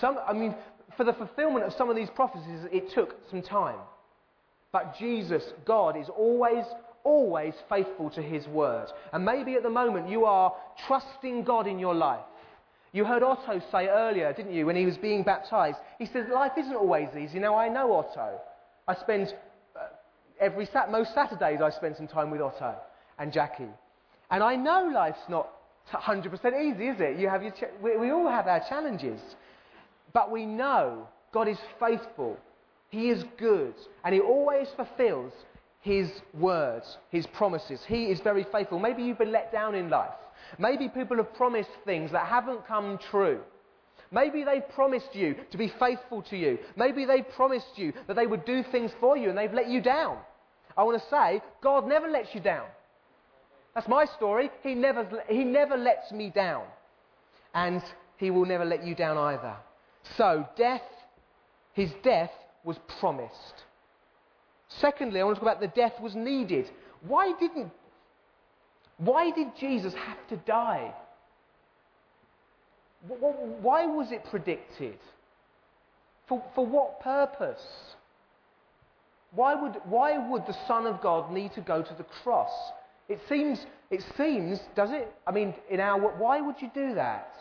Some, 0.00 0.18
I 0.26 0.32
mean, 0.32 0.54
for 0.96 1.04
the 1.04 1.12
fulfillment 1.12 1.64
of 1.64 1.72
some 1.72 1.90
of 1.90 1.96
these 1.96 2.10
prophecies, 2.14 2.66
it 2.72 2.90
took 2.94 3.14
some 3.30 3.42
time. 3.42 3.78
But 4.72 4.96
Jesus, 4.98 5.42
God, 5.66 5.96
is 5.96 6.08
always, 6.08 6.64
always 7.04 7.54
faithful 7.68 8.10
to 8.10 8.22
his 8.22 8.46
word. 8.48 8.86
And 9.12 9.24
maybe 9.24 9.54
at 9.54 9.62
the 9.62 9.70
moment 9.70 10.08
you 10.08 10.24
are 10.24 10.54
trusting 10.86 11.44
God 11.44 11.66
in 11.66 11.78
your 11.78 11.94
life. 11.94 12.24
You 12.92 13.04
heard 13.04 13.22
Otto 13.22 13.60
say 13.70 13.88
earlier, 13.88 14.32
didn't 14.34 14.52
you, 14.52 14.66
when 14.66 14.76
he 14.76 14.84
was 14.84 14.98
being 14.98 15.22
baptized? 15.22 15.78
He 15.98 16.06
said, 16.06 16.28
Life 16.28 16.52
isn't 16.58 16.74
always 16.74 17.08
easy. 17.18 17.38
Now, 17.38 17.56
I 17.56 17.68
know 17.68 17.92
Otto. 17.94 18.38
I 18.86 18.94
spend 18.96 19.34
every 20.42 20.66
sat- 20.66 20.90
most 20.90 21.14
Saturdays 21.14 21.60
I 21.62 21.70
spend 21.70 21.96
some 21.96 22.08
time 22.08 22.30
with 22.30 22.40
Otto 22.42 22.74
and 23.18 23.32
Jackie. 23.32 23.68
And 24.30 24.42
I 24.42 24.56
know 24.56 24.90
life's 24.92 25.28
not 25.28 25.48
100% 25.92 26.34
easy, 26.60 26.88
is 26.88 27.00
it? 27.00 27.18
You 27.18 27.28
have 27.28 27.42
your 27.42 27.52
ch- 27.52 27.72
we, 27.82 27.96
we 27.96 28.10
all 28.10 28.28
have 28.28 28.46
our 28.48 28.60
challenges. 28.68 29.20
But 30.12 30.30
we 30.30 30.44
know 30.44 31.08
God 31.32 31.48
is 31.48 31.58
faithful. 31.78 32.36
He 32.90 33.08
is 33.08 33.24
good. 33.38 33.74
And 34.04 34.14
He 34.14 34.20
always 34.20 34.68
fulfills 34.76 35.32
His 35.80 36.10
words, 36.34 36.98
His 37.10 37.26
promises. 37.28 37.80
He 37.86 38.06
is 38.06 38.20
very 38.20 38.44
faithful. 38.52 38.78
Maybe 38.78 39.02
you've 39.02 39.18
been 39.18 39.32
let 39.32 39.52
down 39.52 39.74
in 39.74 39.88
life. 39.88 40.10
Maybe 40.58 40.88
people 40.88 41.16
have 41.18 41.32
promised 41.34 41.70
things 41.84 42.12
that 42.12 42.26
haven't 42.26 42.66
come 42.66 42.98
true. 43.10 43.40
Maybe 44.10 44.44
they 44.44 44.60
promised 44.74 45.14
you 45.14 45.36
to 45.50 45.56
be 45.56 45.72
faithful 45.78 46.20
to 46.22 46.36
you. 46.36 46.58
Maybe 46.76 47.06
they 47.06 47.22
promised 47.22 47.76
you 47.76 47.94
that 48.06 48.14
they 48.14 48.26
would 48.26 48.44
do 48.44 48.62
things 48.70 48.90
for 49.00 49.16
you 49.16 49.30
and 49.30 49.38
they've 49.38 49.52
let 49.52 49.68
you 49.68 49.80
down. 49.80 50.18
I 50.76 50.82
want 50.82 51.00
to 51.00 51.08
say, 51.08 51.42
God 51.62 51.86
never 51.86 52.08
lets 52.08 52.34
you 52.34 52.40
down. 52.40 52.66
That's 53.74 53.88
my 53.88 54.04
story. 54.16 54.50
He 54.62 54.74
never, 54.74 55.06
he 55.28 55.44
never 55.44 55.76
lets 55.76 56.12
me 56.12 56.30
down. 56.30 56.64
And 57.54 57.82
He 58.16 58.30
will 58.30 58.46
never 58.46 58.64
let 58.64 58.84
you 58.84 58.94
down 58.94 59.18
either. 59.18 59.56
So, 60.16 60.46
death, 60.56 60.82
His 61.72 61.90
death 62.02 62.30
was 62.64 62.76
promised. 63.00 63.64
Secondly, 64.68 65.20
I 65.20 65.24
want 65.24 65.36
to 65.36 65.40
talk 65.40 65.54
about 65.54 65.60
the 65.60 65.80
death 65.80 66.00
was 66.00 66.14
needed. 66.14 66.70
Why 67.02 67.32
didn't 67.38 67.72
why 68.98 69.30
did 69.32 69.48
Jesus 69.58 69.94
have 69.94 70.28
to 70.28 70.36
die? 70.36 70.94
Why 73.08 73.86
was 73.86 74.12
it 74.12 74.24
predicted? 74.30 74.98
For, 76.28 76.42
for 76.54 76.64
what 76.64 77.00
purpose? 77.00 77.62
Why 79.34 79.54
would, 79.54 79.76
why 79.84 80.18
would 80.18 80.46
the 80.46 80.56
Son 80.66 80.86
of 80.86 81.00
God 81.00 81.32
need 81.32 81.52
to 81.54 81.60
go 81.60 81.82
to 81.82 81.94
the 81.94 82.04
cross? 82.22 82.52
It 83.08 83.20
seems, 83.28 83.64
it 83.90 84.04
seems, 84.16 84.60
does 84.74 84.90
it? 84.92 85.12
I 85.26 85.32
mean, 85.32 85.54
in 85.70 85.80
our, 85.80 85.98
why 85.98 86.40
would 86.40 86.60
you 86.60 86.70
do 86.74 86.94
that? 86.94 87.34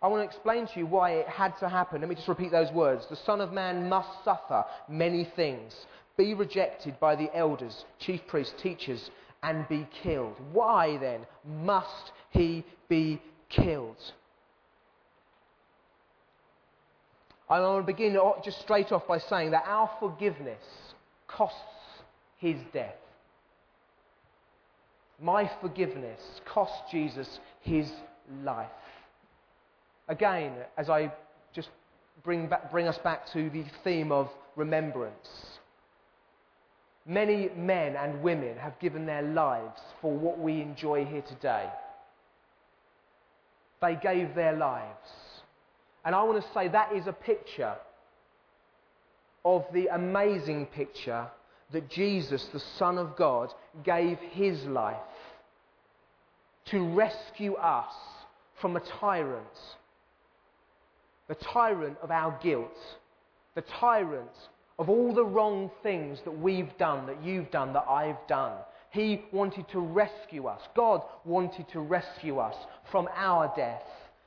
I 0.00 0.06
want 0.06 0.20
to 0.20 0.26
explain 0.26 0.66
to 0.66 0.78
you 0.78 0.86
why 0.86 1.12
it 1.12 1.28
had 1.28 1.56
to 1.58 1.68
happen. 1.68 2.00
Let 2.00 2.08
me 2.08 2.14
just 2.14 2.28
repeat 2.28 2.52
those 2.52 2.70
words. 2.72 3.06
The 3.10 3.16
Son 3.16 3.40
of 3.40 3.52
Man 3.52 3.88
must 3.88 4.24
suffer 4.24 4.64
many 4.88 5.24
things, 5.34 5.74
be 6.16 6.34
rejected 6.34 7.00
by 7.00 7.16
the 7.16 7.34
elders, 7.34 7.84
chief 7.98 8.20
priests, 8.28 8.54
teachers, 8.62 9.10
and 9.42 9.68
be 9.68 9.88
killed. 10.02 10.36
Why 10.52 10.98
then 10.98 11.26
must 11.44 12.12
he 12.30 12.64
be 12.88 13.20
killed? 13.48 13.96
I 17.50 17.60
want 17.60 17.86
to 17.86 17.92
begin 17.92 18.18
just 18.44 18.60
straight 18.60 18.92
off 18.92 19.06
by 19.06 19.18
saying 19.18 19.52
that 19.52 19.64
our 19.66 19.90
forgiveness 20.00 20.62
costs 21.26 21.56
his 22.36 22.56
death. 22.72 22.94
My 25.20 25.50
forgiveness 25.60 26.20
cost 26.44 26.74
Jesus 26.90 27.40
his 27.62 27.90
life. 28.44 28.68
Again, 30.08 30.52
as 30.76 30.90
I 30.90 31.12
just 31.54 31.68
bring, 32.22 32.48
back, 32.48 32.70
bring 32.70 32.86
us 32.86 32.98
back 32.98 33.26
to 33.32 33.50
the 33.50 33.64
theme 33.82 34.12
of 34.12 34.28
remembrance. 34.54 35.58
Many 37.06 37.48
men 37.56 37.96
and 37.96 38.22
women 38.22 38.58
have 38.58 38.78
given 38.78 39.06
their 39.06 39.22
lives 39.22 39.80
for 40.00 40.12
what 40.12 40.38
we 40.38 40.60
enjoy 40.60 41.06
here 41.06 41.22
today. 41.22 41.68
They 43.80 43.96
gave 43.96 44.34
their 44.34 44.54
lives. 44.54 45.08
And 46.04 46.14
I 46.14 46.22
want 46.22 46.42
to 46.42 46.52
say 46.52 46.68
that 46.68 46.94
is 46.94 47.06
a 47.06 47.12
picture 47.12 47.74
of 49.44 49.64
the 49.72 49.88
amazing 49.88 50.66
picture 50.66 51.26
that 51.72 51.90
Jesus, 51.90 52.44
the 52.52 52.62
Son 52.78 52.98
of 52.98 53.16
God, 53.16 53.52
gave 53.84 54.18
his 54.32 54.62
life 54.64 54.96
to 56.70 56.94
rescue 56.94 57.54
us 57.54 57.92
from 58.60 58.76
a 58.76 58.80
tyrant, 59.00 59.44
the 61.28 61.34
tyrant 61.34 61.96
of 62.02 62.10
our 62.10 62.38
guilt, 62.42 62.76
the 63.54 63.64
tyrant 63.80 64.30
of 64.78 64.88
all 64.88 65.12
the 65.14 65.24
wrong 65.24 65.70
things 65.82 66.18
that 66.24 66.38
we've 66.38 66.76
done, 66.78 67.06
that 67.06 67.22
you've 67.22 67.50
done, 67.50 67.72
that 67.72 67.86
I've 67.88 68.26
done. 68.28 68.52
He 68.90 69.22
wanted 69.32 69.68
to 69.70 69.80
rescue 69.80 70.46
us. 70.46 70.60
God 70.74 71.02
wanted 71.24 71.68
to 71.72 71.80
rescue 71.80 72.38
us 72.38 72.54
from 72.90 73.08
our 73.14 73.52
death 73.56 73.82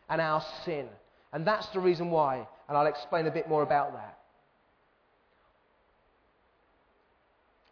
and 0.10 0.22
our 0.22 0.44
sin. 0.66 0.88
And 1.34 1.46
that's 1.46 1.68
the 1.68 1.80
reason 1.80 2.12
why, 2.12 2.48
and 2.68 2.78
I'll 2.78 2.88
explain 2.88 3.26
a 3.26 3.32
bit 3.32 3.48
more 3.48 3.64
about 3.64 3.94
that. 3.94 4.18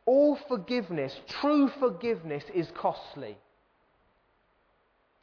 All 0.06 0.40
forgiveness, 0.48 1.14
true 1.42 1.70
forgiveness, 1.80 2.44
is 2.56 2.68
costly. 2.76 3.38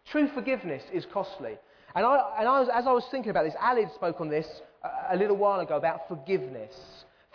True 0.05 0.29
forgiveness 0.29 0.83
is 0.93 1.05
costly. 1.13 1.59
And, 1.95 2.05
I, 2.05 2.37
and 2.39 2.49
I 2.49 2.61
was, 2.61 2.69
as 2.73 2.87
I 2.87 2.93
was 2.93 3.05
thinking 3.11 3.31
about 3.31 3.45
this, 3.45 3.55
Alid 3.61 3.93
spoke 3.95 4.21
on 4.21 4.29
this 4.29 4.47
a, 4.85 5.15
a 5.15 5.17
little 5.17 5.37
while 5.37 5.61
ago 5.61 5.77
about 5.77 6.07
forgiveness. 6.07 6.75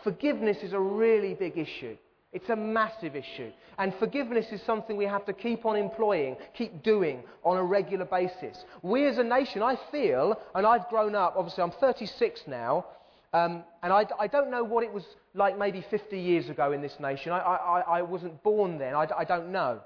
Forgiveness 0.04 0.58
is 0.64 0.74
a 0.74 0.80
really 0.80 1.34
big 1.34 1.58
issue. 1.58 1.98
It's 2.34 2.50
a 2.50 2.56
massive 2.56 3.16
issue. 3.16 3.52
And 3.78 3.94
forgiveness 3.96 4.48
is 4.52 4.62
something 4.62 4.96
we 4.96 5.06
have 5.06 5.26
to 5.26 5.34
keep 5.34 5.66
on 5.66 5.76
employing, 5.76 6.38
keep 6.54 6.82
doing 6.82 7.24
on 7.44 7.58
a 7.58 7.64
regular 7.64 8.06
basis. 8.06 8.64
We 8.82 9.06
as 9.08 9.18
a 9.18 9.24
nation, 9.24 9.62
I 9.62 9.78
feel, 9.92 10.40
and 10.56 10.66
I've 10.66 10.88
grown 10.88 11.14
up, 11.14 11.36
obviously 11.36 11.64
I'm 11.64 11.72
36 11.72 12.42
now, 12.48 12.86
um, 13.34 13.64
and 13.84 13.92
I, 13.92 14.06
I, 14.20 14.28
don't 14.28 14.52
know 14.52 14.64
what 14.64 14.84
it 14.84 14.92
was 14.92 15.06
like 15.34 15.58
maybe 15.58 15.86
50 15.90 16.20
years 16.20 16.50
ago 16.50 16.74
in 16.74 16.82
this 16.82 16.98
nation. 17.00 17.32
I, 17.32 17.40
I, 17.40 17.80
I 17.80 18.02
wasn't 18.02 18.44
born 18.44 18.78
then, 18.78 18.94
I, 18.94 19.08
I 19.20 19.24
don't 19.24 19.52
know. 19.54 19.80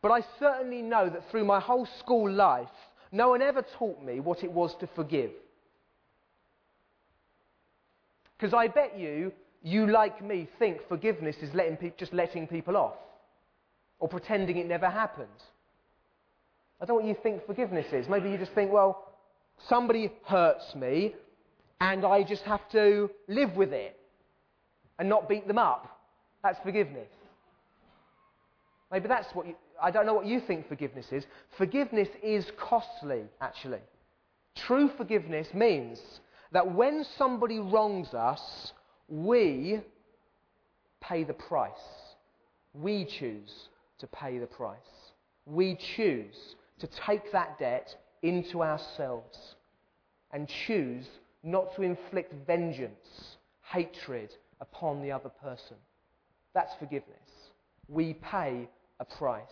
But 0.00 0.12
I 0.12 0.22
certainly 0.38 0.80
know 0.80 1.10
that 1.10 1.30
through 1.30 1.44
my 1.44 1.60
whole 1.60 1.86
school 1.98 2.30
life, 2.30 2.68
no 3.12 3.30
one 3.30 3.42
ever 3.42 3.62
taught 3.78 4.02
me 4.02 4.20
what 4.20 4.44
it 4.44 4.50
was 4.50 4.74
to 4.76 4.86
forgive. 4.86 5.30
Because 8.38 8.54
I 8.54 8.68
bet 8.68 8.98
you, 8.98 9.32
you 9.62 9.86
like 9.86 10.24
me 10.24 10.48
think 10.58 10.78
forgiveness 10.88 11.36
is 11.42 11.54
letting 11.54 11.76
pe- 11.76 11.92
just 11.98 12.12
letting 12.12 12.46
people 12.46 12.76
off 12.76 12.94
or 13.98 14.08
pretending 14.08 14.56
it 14.56 14.66
never 14.66 14.88
happened. 14.88 15.28
I 16.80 16.86
don't 16.86 16.96
know 16.96 17.02
what 17.02 17.08
you 17.08 17.16
think 17.22 17.44
forgiveness 17.46 17.86
is. 17.92 18.08
Maybe 18.08 18.30
you 18.30 18.38
just 18.38 18.52
think, 18.52 18.72
well, 18.72 19.12
somebody 19.68 20.10
hurts 20.24 20.74
me 20.74 21.14
and 21.80 22.04
I 22.04 22.22
just 22.22 22.42
have 22.44 22.66
to 22.70 23.10
live 23.28 23.54
with 23.54 23.72
it 23.72 23.98
and 24.98 25.08
not 25.08 25.28
beat 25.28 25.46
them 25.46 25.58
up. 25.58 26.00
That's 26.42 26.58
forgiveness. 26.62 27.08
Maybe 28.90 29.08
that's 29.08 29.32
what 29.34 29.46
you, 29.46 29.54
I 29.80 29.90
don't 29.90 30.06
know 30.06 30.14
what 30.14 30.26
you 30.26 30.40
think 30.40 30.68
forgiveness 30.68 31.06
is. 31.12 31.24
Forgiveness 31.58 32.08
is 32.22 32.46
costly, 32.58 33.24
actually. 33.40 33.80
True 34.66 34.90
forgiveness 34.96 35.48
means 35.54 36.00
that 36.52 36.74
when 36.74 37.04
somebody 37.16 37.58
wrongs 37.58 38.14
us, 38.14 38.72
we 39.10 39.80
pay 41.00 41.24
the 41.24 41.34
price. 41.34 41.72
We 42.72 43.04
choose 43.04 43.50
to 43.98 44.06
pay 44.06 44.38
the 44.38 44.46
price. 44.46 44.78
We 45.44 45.76
choose 45.96 46.36
to 46.78 46.88
take 47.06 47.32
that 47.32 47.58
debt 47.58 47.94
into 48.22 48.62
ourselves 48.62 49.36
and 50.32 50.48
choose 50.66 51.06
not 51.42 51.74
to 51.74 51.82
inflict 51.82 52.32
vengeance, 52.46 53.36
hatred 53.62 54.30
upon 54.60 55.02
the 55.02 55.10
other 55.10 55.30
person. 55.30 55.76
That's 56.54 56.72
forgiveness. 56.78 57.16
We 57.88 58.14
pay 58.14 58.68
a 59.00 59.04
price. 59.04 59.42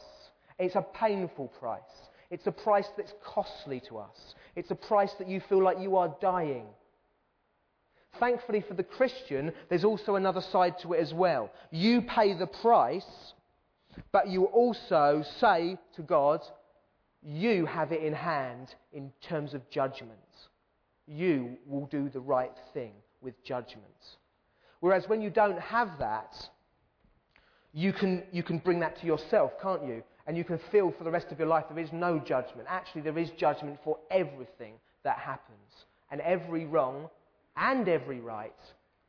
It's 0.59 0.77
a 0.77 0.87
painful 0.95 1.49
price. 1.61 1.83
It's 2.31 2.47
a 2.47 2.53
price 2.53 2.89
that's 2.97 3.15
costly 3.25 3.81
to 3.89 3.99
us. 3.99 4.35
It's 4.55 4.71
a 4.71 4.75
price 4.75 5.13
that 5.19 5.29
you 5.29 5.41
feel 5.49 5.63
like 5.63 5.81
you 5.81 5.97
are 5.97 6.15
dying. 6.21 6.67
Thankfully 8.19 8.65
for 8.67 8.75
the 8.75 8.83
Christian, 8.83 9.53
there's 9.69 9.85
also 9.85 10.17
another 10.17 10.41
side 10.41 10.79
to 10.83 10.93
it 10.95 11.01
as 11.01 11.15
well. 11.15 11.51
You 11.71 12.03
pay 12.03 12.37
the 12.37 12.47
price, 12.47 13.33
but 14.13 14.29
you 14.29 14.45
also 14.45 15.25
say 15.41 15.79
to 15.97 16.03
God, 16.03 16.41
you 17.23 17.67
have 17.67 17.93
it 17.93 18.03
in 18.03 18.13
hand 18.13 18.75
in 18.93 19.13
terms 19.21 19.55
of 19.55 19.69
judgment. 19.71 20.13
You 21.07 21.57
will 21.67 21.87
do 21.87 22.09
the 22.09 22.21
right 22.21 22.55
thing 22.75 22.93
with 23.21 23.43
judgment. 23.45 23.85
Whereas 24.81 25.09
when 25.09 25.21
you 25.21 25.31
don't 25.31 25.59
have 25.61 25.99
that, 25.99 26.35
you 27.73 27.93
can, 27.93 28.23
you 28.33 28.43
can 28.43 28.59
bring 28.59 28.81
that 28.81 29.01
to 29.01 29.07
yourself, 29.07 29.53
can't 29.61 29.85
you? 29.85 30.03
And 30.27 30.37
you 30.37 30.45
can 30.45 30.61
feel 30.71 30.93
for 30.97 31.05
the 31.05 31.11
rest 31.11 31.29
of 31.31 31.39
your 31.39 31.49
life 31.49 31.65
there 31.69 31.83
is 31.83 31.93
no 31.93 32.19
judgment. 32.19 32.67
Actually, 32.69 33.03
there 33.03 33.19
is 33.19 33.31
judgment 33.31 33.79
for 33.83 33.99
everything 34.11 34.75
that 35.03 35.19
happens. 35.19 35.59
And 36.11 36.21
every 36.21 36.67
wrong 36.67 37.09
and 37.59 37.89
every 37.89 38.21
right 38.21 38.53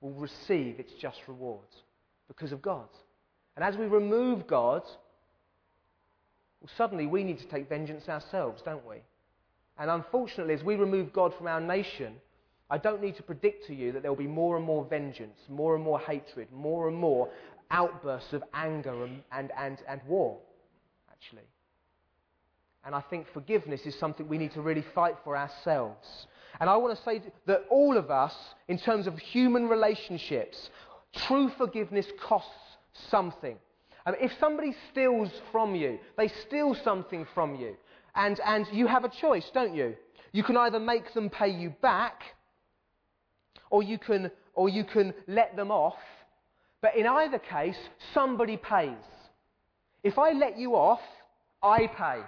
will 0.02 0.14
receive 0.14 0.80
its 0.80 0.92
just 1.00 1.20
rewards 1.28 1.76
because 2.28 2.52
of 2.52 2.62
God. 2.62 2.88
And 3.56 3.64
as 3.64 3.78
we 3.78 3.86
remove 3.86 4.48
God, 4.48 4.84
well, 6.62 6.70
suddenly 6.78 7.08
we 7.08 7.24
need 7.24 7.40
to 7.40 7.48
take 7.48 7.70
vengeance 7.70 8.08
ourselves, 8.10 8.62
don't 8.64 8.86
we? 8.86 8.98
And 9.78 9.90
unfortunately, 9.90 10.54
as 10.54 10.64
we 10.64 10.76
remove 10.76 11.14
God 11.14 11.34
from 11.36 11.48
our 11.48 11.62
nation, 11.62 12.16
I 12.70 12.78
don't 12.78 13.02
need 13.02 13.16
to 13.18 13.24
predict 13.24 13.68
to 13.68 13.76
you 13.76 13.92
that 13.94 14.02
there 14.02 14.12
will 14.12 14.18
be 14.18 14.28
more 14.28 14.58
and 14.58 14.66
more 14.66 14.86
vengeance, 14.86 15.40
more 15.48 15.76
and 15.76 15.84
more 15.84 16.00
hatred, 16.00 16.52
more 16.52 16.88
and 16.88 16.98
more 16.98 17.30
outbursts 17.72 18.34
of 18.34 18.44
anger 18.54 19.06
and, 19.06 19.22
and, 19.32 19.52
and, 19.58 19.78
and 19.88 20.02
war, 20.08 20.38
actually. 21.12 21.48
And 22.86 22.94
I 22.96 23.02
think 23.02 23.28
forgiveness 23.34 23.82
is 23.86 23.98
something 24.00 24.28
we 24.28 24.38
need 24.38 24.54
to 24.54 24.62
really 24.62 24.86
fight 24.94 25.16
for 25.24 25.36
ourselves. 25.36 26.28
And 26.60 26.70
I 26.70 26.76
want 26.78 26.98
to 26.98 27.04
say 27.04 27.22
that 27.46 27.66
all 27.70 27.98
of 27.98 28.12
us, 28.12 28.34
in 28.68 28.78
terms 28.78 29.08
of 29.08 29.18
human 29.18 29.70
relationships, 29.70 30.70
true 31.16 31.50
forgiveness 31.58 32.06
costs 32.22 32.52
something. 33.10 33.58
If 34.20 34.32
somebody 34.40 34.76
steals 34.92 35.30
from 35.52 35.76
you, 35.76 36.00
they 36.18 36.28
steal 36.28 36.76
something 36.84 37.28
from 37.34 37.56
you, 37.56 37.76
and, 38.16 38.40
and 38.44 38.66
you 38.72 38.88
have 38.88 39.06
a 39.06 39.10
choice, 39.10 39.50
don't 39.54 39.76
you? 39.76 39.96
You 40.32 40.44
can 40.44 40.58
either 40.58 40.80
make 40.80 41.14
them 41.14 41.30
pay 41.30 41.50
you 41.50 41.70
back, 41.82 42.24
or 43.70 43.84
you 43.84 43.98
can, 44.00 44.32
or 44.56 44.68
you 44.68 44.84
can 44.84 45.14
let 45.28 45.56
them 45.56 45.70
off. 45.70 46.00
But 46.82 46.96
in 46.96 47.06
either 47.06 47.40
case, 47.40 47.78
somebody 48.14 48.58
pays. 48.58 48.96
If 50.04 50.18
I 50.18 50.32
let 50.32 50.58
you 50.58 50.76
off, 50.76 51.02
I 51.62 51.88
pay. 51.88 52.22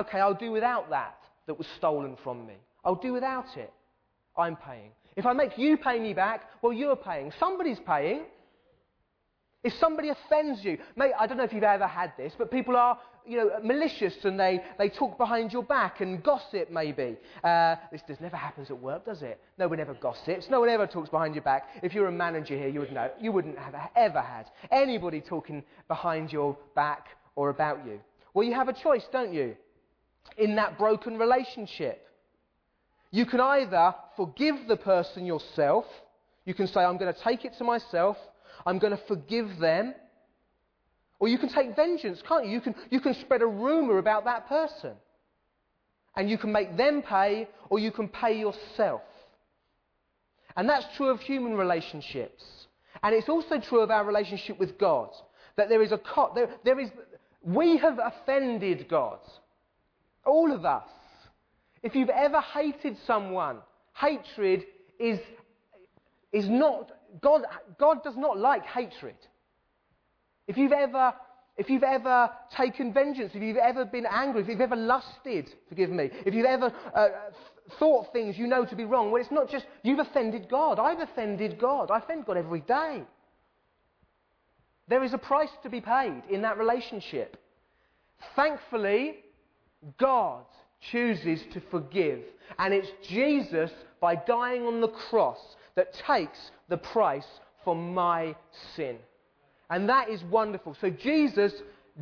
Okay, 0.00 0.20
I'll 0.20 0.34
do 0.34 0.52
without 0.52 0.90
that 0.90 1.18
that 1.46 1.58
was 1.58 1.66
stolen 1.76 2.16
from 2.22 2.46
me. 2.46 2.54
I'll 2.84 2.94
do 2.94 3.12
without 3.12 3.56
it. 3.56 3.72
I'm 4.36 4.56
paying. 4.56 4.92
If 5.16 5.26
I 5.26 5.32
make 5.32 5.58
you 5.58 5.76
pay 5.76 5.98
me 5.98 6.14
back, 6.14 6.48
well, 6.62 6.72
you're 6.72 6.96
paying. 6.96 7.32
Somebody's 7.38 7.80
paying. 7.80 8.22
If 9.62 9.74
somebody 9.74 10.08
offends 10.08 10.64
you, 10.64 10.78
mate, 10.96 11.12
I 11.18 11.26
don't 11.26 11.36
know 11.36 11.44
if 11.44 11.52
you've 11.52 11.62
ever 11.62 11.86
had 11.86 12.14
this, 12.16 12.32
but 12.38 12.50
people 12.50 12.76
are, 12.76 12.98
you 13.26 13.36
know, 13.36 13.50
malicious 13.62 14.14
and 14.24 14.40
they, 14.40 14.64
they 14.78 14.88
talk 14.88 15.18
behind 15.18 15.52
your 15.52 15.62
back 15.62 16.00
and 16.00 16.22
gossip 16.22 16.70
maybe. 16.70 17.18
Uh, 17.44 17.76
this 17.92 18.00
does 18.08 18.20
never 18.20 18.36
happens 18.36 18.70
at 18.70 18.80
work, 18.80 19.04
does 19.04 19.20
it? 19.20 19.38
No 19.58 19.68
one 19.68 19.78
ever 19.78 19.92
gossips. 19.92 20.48
No 20.48 20.60
one 20.60 20.70
ever 20.70 20.86
talks 20.86 21.10
behind 21.10 21.34
your 21.34 21.44
back. 21.44 21.68
If 21.82 21.92
you're 21.92 22.06
a 22.06 22.12
manager 22.12 22.56
here, 22.56 22.68
you 22.68 22.80
would 22.80 22.92
know. 22.92 23.10
You 23.20 23.32
wouldn't 23.32 23.58
have 23.58 23.74
ever 23.94 24.22
had 24.22 24.46
anybody 24.70 25.20
talking 25.20 25.62
behind 25.88 26.32
your 26.32 26.56
back 26.74 27.08
or 27.36 27.50
about 27.50 27.84
you. 27.84 28.00
Well, 28.32 28.46
you 28.46 28.54
have 28.54 28.68
a 28.68 28.72
choice, 28.72 29.06
don't 29.12 29.34
you? 29.34 29.56
In 30.38 30.56
that 30.56 30.78
broken 30.78 31.18
relationship. 31.18 32.06
You 33.10 33.26
can 33.26 33.40
either 33.40 33.94
forgive 34.16 34.68
the 34.68 34.76
person 34.76 35.26
yourself. 35.26 35.84
You 36.44 36.54
can 36.54 36.66
say, 36.66 36.80
I'm 36.80 36.96
going 36.96 37.12
to 37.12 37.20
take 37.20 37.44
it 37.44 37.54
to 37.58 37.64
myself. 37.64 38.16
I'm 38.64 38.78
going 38.78 38.96
to 38.96 39.02
forgive 39.08 39.58
them. 39.58 39.94
Or 41.18 41.28
you 41.28 41.38
can 41.38 41.48
take 41.48 41.76
vengeance, 41.76 42.22
can't 42.26 42.46
you? 42.46 42.52
You 42.52 42.60
can, 42.60 42.74
you 42.90 43.00
can 43.00 43.14
spread 43.14 43.42
a 43.42 43.46
rumour 43.46 43.98
about 43.98 44.24
that 44.24 44.48
person. 44.48 44.92
And 46.16 46.30
you 46.30 46.38
can 46.38 46.52
make 46.52 46.76
them 46.76 47.02
pay, 47.02 47.48
or 47.68 47.78
you 47.78 47.92
can 47.92 48.08
pay 48.08 48.38
yourself. 48.38 49.02
And 50.56 50.68
that's 50.68 50.86
true 50.96 51.08
of 51.08 51.20
human 51.20 51.54
relationships. 51.54 52.42
And 53.02 53.14
it's 53.14 53.28
also 53.28 53.60
true 53.60 53.80
of 53.80 53.90
our 53.90 54.04
relationship 54.04 54.58
with 54.58 54.78
God. 54.78 55.10
That 55.56 55.68
there 55.68 55.82
is 55.82 55.92
a, 55.92 56.00
there, 56.34 56.48
there 56.64 56.80
is, 56.80 56.90
we 57.42 57.76
have 57.78 57.98
offended 57.98 58.88
God. 58.88 59.18
All 60.24 60.52
of 60.52 60.64
us. 60.64 60.88
If 61.82 61.94
you've 61.94 62.10
ever 62.10 62.40
hated 62.40 62.96
someone, 63.06 63.58
hatred 63.94 64.64
is, 64.98 65.18
is 66.32 66.48
not 66.48 66.90
God, 67.20 67.42
God 67.78 68.02
does 68.02 68.16
not 68.16 68.38
like 68.38 68.64
hatred. 68.64 69.16
If 70.46 70.56
you've 70.56 70.72
ever 70.72 71.12
if 71.56 71.68
you've 71.68 71.82
ever 71.82 72.30
taken 72.56 72.90
vengeance, 72.90 73.32
if 73.34 73.42
you've 73.42 73.58
ever 73.58 73.84
been 73.84 74.06
angry, 74.06 74.40
if 74.40 74.48
you've 74.48 74.62
ever 74.62 74.76
lusted, 74.76 75.50
forgive 75.68 75.90
me, 75.90 76.08
if 76.24 76.32
you've 76.32 76.46
ever 76.46 76.72
uh, 76.94 77.08
thought 77.78 78.10
things 78.14 78.38
you 78.38 78.46
know 78.46 78.64
to 78.64 78.74
be 78.74 78.86
wrong, 78.86 79.10
well, 79.10 79.20
it's 79.20 79.30
not 79.30 79.50
just 79.50 79.66
you've 79.82 79.98
offended 79.98 80.48
God. 80.48 80.78
I've 80.78 81.00
offended 81.00 81.58
God. 81.58 81.90
I 81.90 81.98
offend 81.98 82.24
God 82.24 82.38
every 82.38 82.60
day. 82.60 83.02
There 84.88 85.04
is 85.04 85.12
a 85.12 85.18
price 85.18 85.50
to 85.62 85.68
be 85.68 85.82
paid 85.82 86.22
in 86.30 86.40
that 86.42 86.56
relationship. 86.56 87.36
Thankfully, 88.34 89.16
God 89.98 90.46
chooses 90.80 91.40
to 91.52 91.60
forgive. 91.70 92.20
And 92.58 92.74
it's 92.74 92.90
Jesus, 93.06 93.70
by 94.00 94.16
dying 94.16 94.66
on 94.66 94.80
the 94.80 94.88
cross, 94.88 95.38
that 95.76 95.94
takes 96.06 96.38
the 96.68 96.76
price 96.76 97.26
for 97.64 97.74
my 97.76 98.34
sin. 98.74 98.96
And 99.68 99.88
that 99.88 100.08
is 100.08 100.22
wonderful. 100.24 100.76
So 100.80 100.90
Jesus 100.90 101.52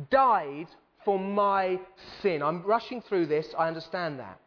died 0.09 0.67
for 1.05 1.19
my 1.19 1.79
sin. 2.21 2.41
I'm 2.41 2.63
rushing 2.63 3.01
through 3.01 3.27
this, 3.27 3.47
I 3.57 3.67
understand 3.67 4.19
that. 4.19 4.39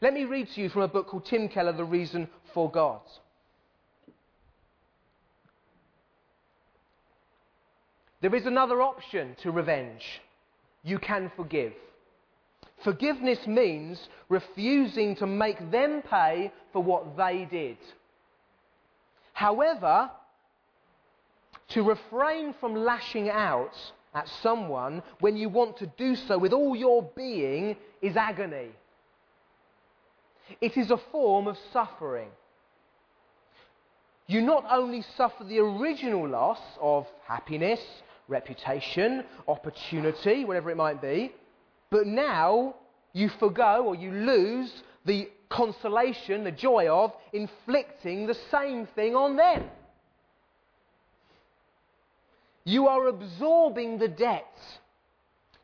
Let 0.00 0.14
me 0.14 0.24
read 0.24 0.48
to 0.54 0.60
you 0.60 0.68
from 0.68 0.82
a 0.82 0.88
book 0.88 1.08
called 1.08 1.26
Tim 1.26 1.48
Keller, 1.48 1.72
The 1.72 1.84
Reason 1.84 2.28
for 2.52 2.70
God. 2.70 3.00
There 8.20 8.34
is 8.34 8.46
another 8.46 8.80
option 8.80 9.36
to 9.42 9.50
revenge. 9.50 10.02
You 10.82 10.98
can 10.98 11.30
forgive. 11.36 11.74
Forgiveness 12.84 13.46
means 13.46 14.08
refusing 14.28 15.16
to 15.16 15.26
make 15.26 15.70
them 15.70 16.02
pay 16.02 16.52
for 16.72 16.82
what 16.82 17.16
they 17.16 17.48
did. 17.50 17.78
However, 19.32 20.10
to 21.68 21.82
refrain 21.82 22.54
from 22.60 22.74
lashing 22.74 23.30
out 23.30 23.74
at 24.14 24.28
someone 24.42 25.02
when 25.20 25.36
you 25.36 25.48
want 25.48 25.78
to 25.78 25.86
do 25.86 26.14
so 26.14 26.38
with 26.38 26.52
all 26.52 26.76
your 26.76 27.02
being 27.16 27.76
is 28.02 28.16
agony. 28.16 28.68
It 30.60 30.76
is 30.76 30.90
a 30.90 30.98
form 31.10 31.48
of 31.48 31.56
suffering. 31.72 32.28
You 34.26 34.42
not 34.42 34.66
only 34.70 35.02
suffer 35.16 35.44
the 35.44 35.58
original 35.58 36.28
loss 36.28 36.60
of 36.80 37.06
happiness, 37.26 37.80
reputation, 38.28 39.24
opportunity, 39.48 40.44
whatever 40.44 40.70
it 40.70 40.76
might 40.76 41.00
be, 41.00 41.32
but 41.94 42.08
now 42.08 42.74
you 43.12 43.30
forgo 43.38 43.84
or 43.84 43.94
you 43.94 44.10
lose 44.10 44.82
the 45.06 45.28
consolation, 45.48 46.42
the 46.42 46.50
joy 46.50 46.88
of 46.88 47.12
inflicting 47.32 48.26
the 48.26 48.36
same 48.50 48.88
thing 48.96 49.14
on 49.14 49.36
them. 49.36 49.62
You 52.64 52.88
are 52.88 53.06
absorbing 53.06 53.98
the 53.98 54.08
debt, 54.08 54.58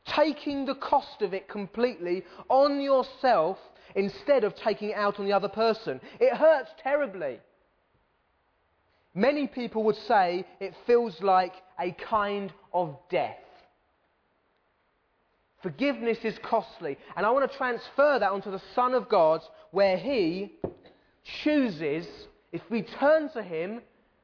taking 0.06 0.66
the 0.66 0.76
cost 0.76 1.20
of 1.20 1.34
it 1.34 1.48
completely 1.48 2.22
on 2.48 2.80
yourself 2.80 3.58
instead 3.96 4.44
of 4.44 4.54
taking 4.54 4.90
it 4.90 4.96
out 4.96 5.18
on 5.18 5.24
the 5.24 5.32
other 5.32 5.48
person. 5.48 6.00
It 6.20 6.36
hurts 6.36 6.70
terribly. 6.80 7.40
Many 9.16 9.48
people 9.48 9.82
would 9.82 9.98
say 10.06 10.46
it 10.60 10.74
feels 10.86 11.20
like 11.22 11.54
a 11.80 11.90
kind 11.90 12.52
of 12.72 12.96
death. 13.10 13.49
Forgiveness 15.62 16.18
is 16.24 16.38
costly. 16.42 16.96
And 17.16 17.26
I 17.26 17.30
want 17.30 17.50
to 17.50 17.56
transfer 17.56 18.18
that 18.18 18.30
onto 18.30 18.50
the 18.50 18.62
Son 18.74 18.94
of 18.94 19.08
God, 19.08 19.42
where 19.72 19.96
He 19.96 20.54
chooses, 21.42 22.06
if 22.52 22.62
we 22.70 22.82
turn 22.82 23.30
to 23.32 23.42
Him 23.42 23.82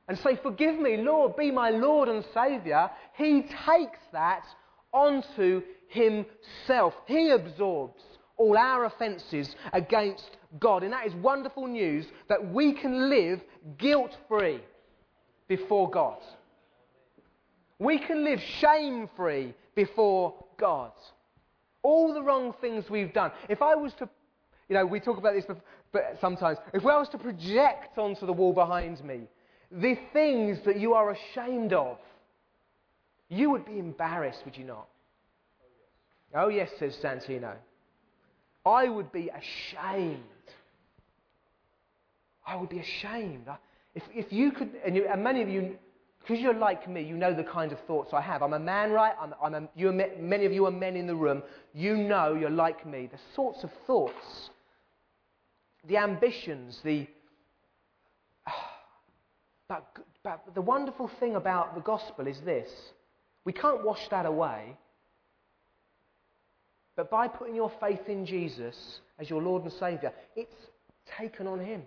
and 0.09 0.19
say, 0.19 0.37
Forgive 0.43 0.79
me, 0.79 0.97
Lord, 0.97 1.37
be 1.37 1.51
my 1.51 1.71
Lord 1.71 2.09
and 2.09 2.25
Saviour, 2.33 2.91
He 3.17 3.43
takes 3.67 3.99
that 4.13 4.45
onto 4.93 5.63
Himself. 5.89 6.95
He 7.07 7.31
absorbs 7.31 8.03
all 8.39 8.57
our 8.57 8.87
offences 8.87 9.55
against 9.73 10.39
God. 10.59 10.83
And 10.85 10.93
that 10.93 11.07
is 11.07 11.15
wonderful 11.17 11.67
news 11.67 12.07
that 12.29 12.53
we 12.53 12.73
can 12.73 13.11
live 13.11 13.43
guilt 13.79 14.17
free 14.27 14.61
before 15.49 15.91
God. 15.91 16.19
We 17.79 17.99
can 17.99 18.25
live 18.25 18.41
shame 18.41 19.11
free 19.17 19.53
before 19.75 20.35
God 20.59 20.93
all 21.87 22.13
the 22.13 22.23
wrong 22.23 22.53
things 22.61 22.91
we've 22.91 23.13
done. 23.13 23.31
If 23.49 23.63
I 23.63 23.77
was 23.77 23.93
to, 24.01 24.09
you 24.69 24.75
know, 24.75 24.85
we 24.85 24.99
talk 24.99 25.19
about 25.19 25.35
this 25.35 25.45
but 25.93 26.19
sometimes, 26.21 26.59
if 26.75 26.85
I 26.85 26.99
was 26.99 27.09
to 27.11 27.19
project 27.19 27.97
onto 27.97 28.27
the 28.27 28.33
wall 28.33 28.53
behind 28.53 29.03
me 29.05 29.29
the 29.71 29.97
things 30.13 30.59
that 30.65 30.79
you 30.79 30.95
are 30.95 31.11
ashamed 31.11 31.73
of, 31.73 31.99
you 33.29 33.51
would 33.51 33.65
be 33.65 33.79
embarrassed, 33.79 34.41
would 34.45 34.57
you 34.57 34.65
not? 34.65 34.89
Oh, 36.35 36.49
yes, 36.49 36.71
says 36.79 36.97
Santino. 37.03 37.55
I 38.65 38.89
would 38.89 39.13
be 39.13 39.31
ashamed. 39.31 40.23
I 42.47 42.57
would 42.57 42.69
be 42.69 42.81
ashamed. 42.81 43.47
If, 43.95 44.03
if 44.13 44.33
you 44.33 44.53
could, 44.53 44.71
and, 44.85 44.95
you, 44.95 45.07
and 45.09 45.23
many 45.23 45.43
of 45.43 45.49
you 45.49 45.77
because 46.27 46.43
you're 46.43 46.55
like 46.55 46.89
me, 46.89 47.03
you 47.03 47.17
know 47.17 47.33
the 47.33 47.45
kind 47.45 47.71
of 47.71 47.79
thoughts 47.87 48.13
I 48.13 48.21
have. 48.21 48.43
I'm 48.43 48.53
a 48.53 48.59
man, 48.59 48.91
right? 48.91 49.13
I'm, 49.21 49.33
I'm 49.41 49.55
a, 49.55 49.69
you 49.77 49.93
many 49.93 50.45
of 50.45 50.53
you 50.53 50.67
are 50.67 50.73
men 50.73 50.97
in 50.97 51.07
the 51.07 51.15
room. 51.15 51.43
You 51.73 51.97
know 51.97 52.35
you're 52.35 52.51
like 52.51 52.85
me. 52.85 53.09
The 53.11 53.19
sorts 53.35 53.63
of 53.63 53.71
thoughts 53.87 54.51
the 55.89 55.97
ambitions, 55.97 56.81
the. 56.85 57.07
But, 59.69 59.85
but 60.23 60.45
the 60.55 60.61
wonderful 60.61 61.11
thing 61.19 61.35
about 61.35 61.75
the 61.75 61.81
gospel 61.81 62.29
is 62.29 62.41
this 62.45 62.69
we 63.45 63.53
can't 63.53 63.85
wash 63.85 64.09
that 64.11 64.25
away. 64.25 64.77
But 66.95 67.11
by 67.11 67.27
putting 67.27 67.57
your 67.57 67.73
faith 67.81 68.09
in 68.09 68.25
Jesus 68.25 69.01
as 69.19 69.29
your 69.29 69.43
Lord 69.43 69.65
and 69.65 69.73
Saviour, 69.73 70.13
it's 70.37 70.55
taken 71.19 71.49
on 71.49 71.59
Him. 71.59 71.83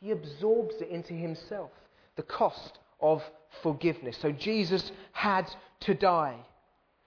He 0.00 0.12
absorbs 0.12 0.76
it 0.80 0.88
into 0.88 1.14
Himself. 1.14 1.72
The 2.14 2.22
cost 2.22 2.78
of 3.00 3.22
forgiveness. 3.62 4.16
So 4.20 4.32
Jesus 4.32 4.92
had 5.12 5.50
to 5.80 5.94
die. 5.94 6.36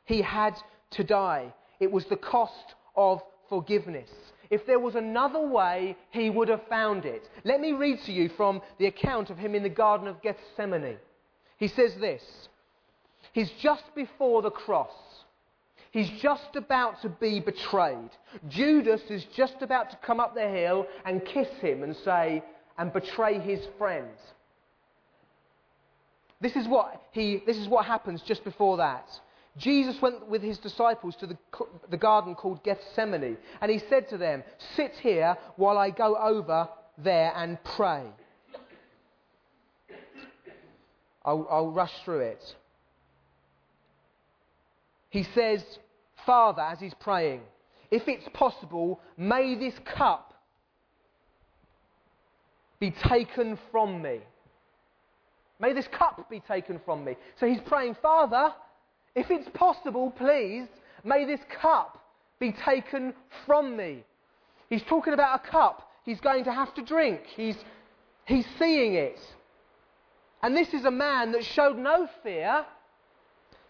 He 0.06 0.22
had 0.22 0.56
to 0.92 1.04
die. 1.04 1.54
It 1.80 1.92
was 1.92 2.06
the 2.06 2.16
cost 2.16 2.76
of 2.96 3.22
forgiveness. 3.50 4.10
If 4.50 4.66
there 4.66 4.80
was 4.80 4.96
another 4.96 5.46
way, 5.46 5.98
he 6.12 6.30
would 6.30 6.48
have 6.48 6.66
found 6.70 7.06
it. 7.06 7.30
Let 7.44 7.60
me 7.60 7.74
read 7.74 8.02
to 8.06 8.14
you 8.14 8.30
from 8.30 8.62
the 8.80 8.86
account 8.86 9.30
of 9.30 9.38
him 9.38 9.56
in 9.56 9.64
the 9.64 9.70
Garden 9.70 10.08
of 10.08 10.22
Gethsemane. 10.22 10.98
He 11.58 11.68
says 11.68 11.96
this 11.96 12.24
He's 13.34 13.52
just 13.62 13.84
before 13.96 14.42
the 14.42 14.52
cross. 14.52 14.92
He's 15.92 16.10
just 16.22 16.56
about 16.56 17.02
to 17.02 17.10
be 17.10 17.40
betrayed. 17.40 18.10
Judas 18.48 19.02
is 19.10 19.26
just 19.36 19.62
about 19.62 19.90
to 19.92 19.98
come 19.98 20.20
up 20.20 20.36
the 20.36 20.48
hill 20.48 20.86
and 21.06 21.26
kiss 21.26 21.48
him 21.60 21.82
and 21.84 21.96
say, 21.96 22.44
and 22.78 22.94
betray 22.94 23.40
his 23.40 23.60
friend. 23.78 24.08
This 26.40 26.56
is 26.56 26.68
what, 26.68 27.02
he, 27.12 27.42
this 27.46 27.58
is 27.58 27.68
what 27.68 27.86
happens 27.86 28.22
just 28.22 28.44
before 28.44 28.78
that. 28.78 29.08
Jesus 29.58 30.00
went 30.02 30.28
with 30.28 30.44
his 30.44 30.60
disciples 30.60 31.16
to 31.20 31.26
the, 31.26 31.38
the 31.90 31.98
garden 31.98 32.36
called 32.36 32.64
Gethsemane, 32.64 33.38
and 33.60 33.72
he 33.72 33.82
said 33.90 34.08
to 34.10 34.18
them, 34.18 34.44
Sit 34.76 34.94
here 35.02 35.36
while 35.56 35.78
I 35.80 35.90
go 35.90 36.16
over 36.16 36.70
there 36.98 37.34
and 37.36 37.58
pray. 37.64 38.04
I'll, 41.26 41.48
I'll 41.50 41.72
rush 41.72 41.92
through 42.06 42.20
it. 42.20 42.44
He 45.10 45.24
says, 45.34 45.64
Father, 46.26 46.62
as 46.62 46.80
he's 46.80 46.94
praying, 47.00 47.42
if 47.90 48.08
it's 48.08 48.28
possible, 48.34 49.02
may 49.18 49.56
this 49.56 49.74
cup 49.86 50.34
be 52.80 52.94
taken 53.10 53.58
from 53.72 54.02
me. 54.02 54.20
May 55.60 55.74
this 55.74 55.88
cup 55.88 56.30
be 56.30 56.40
taken 56.40 56.80
from 56.86 57.04
me. 57.04 57.16
So 57.40 57.48
he's 57.48 57.62
praying, 57.62 57.98
Father, 58.02 58.54
if 59.16 59.32
it's 59.32 59.50
possible, 59.54 60.12
please, 60.12 60.68
may 61.04 61.26
this 61.26 61.42
cup 61.62 62.04
be 62.40 62.52
taken 62.52 63.14
from 63.46 63.76
me. 63.76 64.04
He's 64.70 64.84
talking 64.84 65.14
about 65.14 65.44
a 65.44 65.50
cup 65.50 65.88
he's 66.08 66.22
going 66.22 66.46
to 66.46 66.52
have 66.52 66.74
to 66.74 66.82
drink. 66.82 67.22
He's, 67.36 67.58
he's 68.26 68.48
seeing 68.58 68.96
it. 68.96 69.20
And 70.42 70.56
this 70.56 70.74
is 70.74 70.86
a 70.86 70.92
man 70.92 71.34
that 71.34 71.44
showed 71.44 71.78
no 71.78 72.08
fear. 72.24 72.66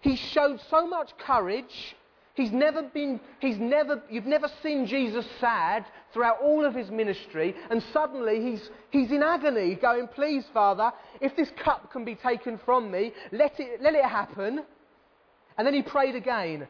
He 0.01 0.15
showed 0.15 0.61
so 0.69 0.87
much 0.87 1.17
courage. 1.17 1.95
He's 2.35 2.51
never 2.51 2.83
been, 2.83 3.19
he's 3.39 3.57
never, 3.57 4.03
you've 4.09 4.27
never 4.27 4.47
seen 4.61 4.85
Jesus 4.85 5.25
sad 5.39 5.85
throughout 6.17 6.41
all 6.41 6.65
of 6.65 6.73
his 6.73 6.89
ministry, 6.89 7.53
and 7.69 7.83
suddenly 7.93 8.41
he's, 8.41 8.71
he's 8.89 9.11
in 9.11 9.21
agony, 9.21 9.75
going, 9.75 10.07
Please, 10.07 10.43
Father, 10.51 10.91
if 11.21 11.35
this 11.35 11.51
cup 11.63 11.91
can 11.91 12.03
be 12.03 12.15
taken 12.15 12.59
from 12.65 12.89
me, 12.89 13.13
let 13.31 13.59
it, 13.59 13.83
let 13.83 13.93
it 13.93 14.03
happen. 14.03 14.65
And 15.57 15.67
then 15.67 15.75
he 15.75 15.83
prayed 15.83 16.15
again 16.15 16.67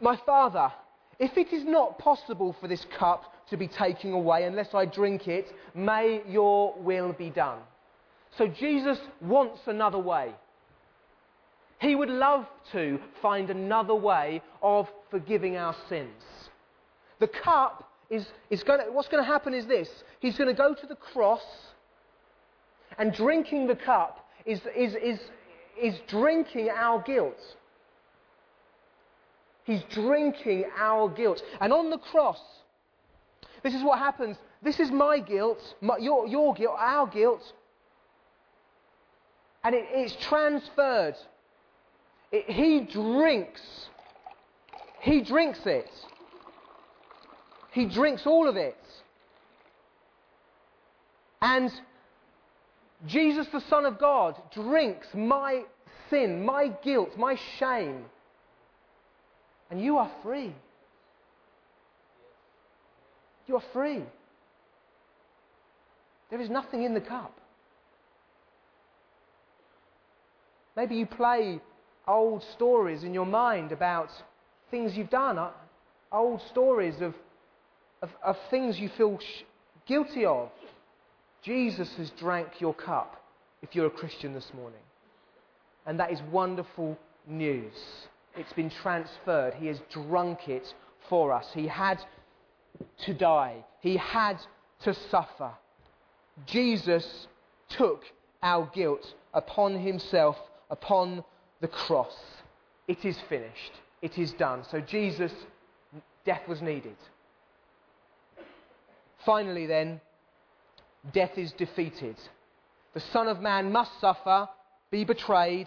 My 0.00 0.18
Father, 0.26 0.72
if 1.20 1.38
it 1.38 1.52
is 1.52 1.62
not 1.64 2.00
possible 2.00 2.56
for 2.60 2.66
this 2.66 2.84
cup 2.98 3.32
to 3.50 3.56
be 3.56 3.68
taken 3.68 4.12
away 4.12 4.42
unless 4.42 4.74
I 4.74 4.84
drink 4.84 5.28
it, 5.28 5.46
may 5.76 6.22
your 6.28 6.74
will 6.76 7.12
be 7.12 7.30
done. 7.30 7.60
So 8.36 8.48
Jesus 8.48 8.98
wants 9.20 9.60
another 9.66 10.00
way. 10.00 10.32
He 11.80 11.94
would 11.94 12.10
love 12.10 12.46
to 12.72 12.98
find 13.22 13.48
another 13.48 13.94
way 13.94 14.42
of 14.60 14.88
forgiving 15.08 15.56
our 15.56 15.76
sins. 15.88 16.10
The 17.18 17.28
cup 17.28 17.90
is, 18.10 18.26
is 18.50 18.62
going 18.62 18.80
to, 18.80 18.92
what's 18.92 19.08
going 19.08 19.22
to 19.22 19.26
happen 19.26 19.54
is 19.54 19.66
this. 19.66 19.88
He's 20.20 20.36
going 20.36 20.48
to 20.48 20.56
go 20.56 20.74
to 20.74 20.86
the 20.86 20.96
cross, 20.96 21.42
and 22.98 23.12
drinking 23.12 23.66
the 23.66 23.76
cup 23.76 24.28
is, 24.44 24.60
is, 24.76 24.94
is, 24.94 25.18
is 25.80 25.94
drinking 26.06 26.70
our 26.70 27.02
guilt. 27.02 27.40
He's 29.64 29.82
drinking 29.90 30.66
our 30.78 31.08
guilt. 31.08 31.42
And 31.60 31.72
on 31.72 31.90
the 31.90 31.98
cross, 31.98 32.40
this 33.62 33.74
is 33.74 33.82
what 33.82 33.98
happens. 33.98 34.36
This 34.62 34.78
is 34.78 34.90
my 34.90 35.18
guilt, 35.18 35.58
my, 35.80 35.96
your, 35.98 36.26
your 36.28 36.54
guilt, 36.54 36.76
our 36.78 37.06
guilt. 37.08 37.42
And 39.64 39.74
it, 39.74 39.84
it's 39.90 40.14
transferred. 40.24 41.16
It, 42.30 42.48
he 42.48 42.80
drinks. 42.80 43.60
He 45.00 45.20
drinks 45.20 45.60
it. 45.66 45.90
He 47.76 47.84
drinks 47.84 48.22
all 48.24 48.48
of 48.48 48.56
it. 48.56 48.74
And 51.42 51.70
Jesus, 53.06 53.46
the 53.52 53.60
Son 53.68 53.84
of 53.84 53.98
God, 53.98 54.34
drinks 54.54 55.06
my 55.12 55.60
sin, 56.08 56.42
my 56.42 56.68
guilt, 56.82 57.10
my 57.18 57.38
shame. 57.58 58.06
And 59.70 59.78
you 59.78 59.98
are 59.98 60.10
free. 60.22 60.54
You 63.46 63.56
are 63.56 63.62
free. 63.74 64.04
There 66.30 66.40
is 66.40 66.48
nothing 66.48 66.82
in 66.82 66.94
the 66.94 67.02
cup. 67.02 67.38
Maybe 70.78 70.96
you 70.96 71.04
play 71.04 71.60
old 72.08 72.42
stories 72.54 73.02
in 73.02 73.12
your 73.12 73.26
mind 73.26 73.70
about 73.70 74.08
things 74.70 74.96
you've 74.96 75.10
done, 75.10 75.36
uh, 75.36 75.50
old 76.10 76.40
stories 76.50 77.02
of, 77.02 77.14
of, 78.02 78.10
of 78.24 78.36
things 78.50 78.78
you 78.78 78.88
feel 78.96 79.18
sh- 79.18 79.42
guilty 79.86 80.24
of. 80.24 80.50
Jesus 81.42 81.88
has 81.96 82.10
drank 82.10 82.60
your 82.60 82.74
cup 82.74 83.22
if 83.62 83.74
you're 83.74 83.86
a 83.86 83.90
Christian 83.90 84.34
this 84.34 84.50
morning. 84.54 84.80
And 85.86 85.98
that 86.00 86.10
is 86.10 86.20
wonderful 86.32 86.98
news. 87.26 87.74
It's 88.36 88.52
been 88.52 88.70
transferred. 88.70 89.54
He 89.54 89.66
has 89.68 89.80
drunk 89.90 90.48
it 90.48 90.66
for 91.08 91.32
us. 91.32 91.46
He 91.54 91.66
had 91.66 92.02
to 93.04 93.14
die, 93.14 93.64
He 93.80 93.96
had 93.96 94.38
to 94.82 94.94
suffer. 95.10 95.52
Jesus 96.44 97.26
took 97.70 98.02
our 98.42 98.70
guilt 98.74 99.14
upon 99.32 99.78
Himself, 99.78 100.36
upon 100.70 101.24
the 101.60 101.68
cross. 101.68 102.14
It 102.88 103.04
is 103.04 103.18
finished. 103.28 103.72
It 104.02 104.18
is 104.18 104.32
done. 104.32 104.64
So 104.70 104.80
Jesus, 104.80 105.32
death 106.24 106.46
was 106.46 106.60
needed. 106.60 106.96
Finally, 109.26 109.66
then, 109.66 110.00
death 111.12 111.36
is 111.36 111.52
defeated. 111.52 112.16
The 112.94 113.00
Son 113.00 113.26
of 113.26 113.40
Man 113.40 113.72
must 113.72 114.00
suffer, 114.00 114.48
be 114.90 115.04
betrayed, 115.04 115.66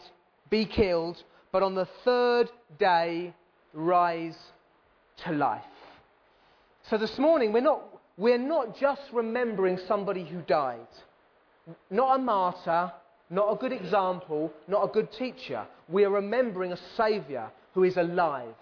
be 0.50 0.66
killed, 0.66 1.22
but 1.52 1.62
on 1.62 1.76
the 1.76 1.88
third 2.06 2.50
day 2.80 3.34
rise 3.74 4.38
to 5.26 5.34
life. 5.34 5.62
So 6.90 6.98
this 6.98 7.20
morning, 7.20 7.52
we're 7.52 7.62
not, 7.62 7.84
we're 8.18 8.38
not 8.38 8.80
just 8.80 9.02
remembering 9.12 9.78
somebody 9.88 10.24
who 10.24 10.42
died, 10.42 10.88
not 11.92 12.16
a 12.16 12.20
martyr, 12.20 12.92
not 13.30 13.52
a 13.52 13.56
good 13.58 13.74
example, 13.74 14.52
not 14.68 14.86
a 14.86 14.92
good 14.92 15.12
teacher. 15.12 15.68
We're 15.90 16.10
remembering 16.10 16.72
a 16.72 16.80
Saviour 16.96 17.52
who 17.74 17.84
is 17.84 17.98
alive. 17.98 18.56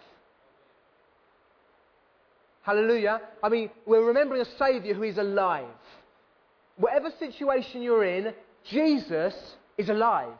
Hallelujah. 2.67 3.21
I 3.41 3.47
mean, 3.47 3.69
we're 3.85 4.03
remembering 4.03 4.41
a 4.41 4.57
Saviour 4.57 4.93
who 4.93 5.03
is 5.03 5.17
alive. 5.17 5.69
Whatever 6.75 7.09
situation 7.17 7.81
you're 7.81 8.03
in, 8.03 8.33
Jesus 8.69 9.33
is 9.77 9.87
alive. 9.87 10.33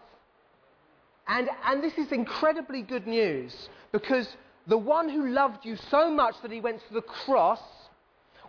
And, 1.30 1.48
and 1.64 1.82
this 1.82 1.94
is 1.94 2.12
incredibly 2.12 2.82
good 2.82 3.08
news 3.08 3.70
because 3.94 4.28
the 4.68 4.78
one 4.78 5.08
who 5.08 5.30
loved 5.30 5.64
you 5.64 5.78
so 5.90 6.12
much 6.12 6.36
that 6.42 6.52
he 6.52 6.60
went 6.60 6.82
to 6.90 6.94
the 6.96 7.02
cross 7.02 7.62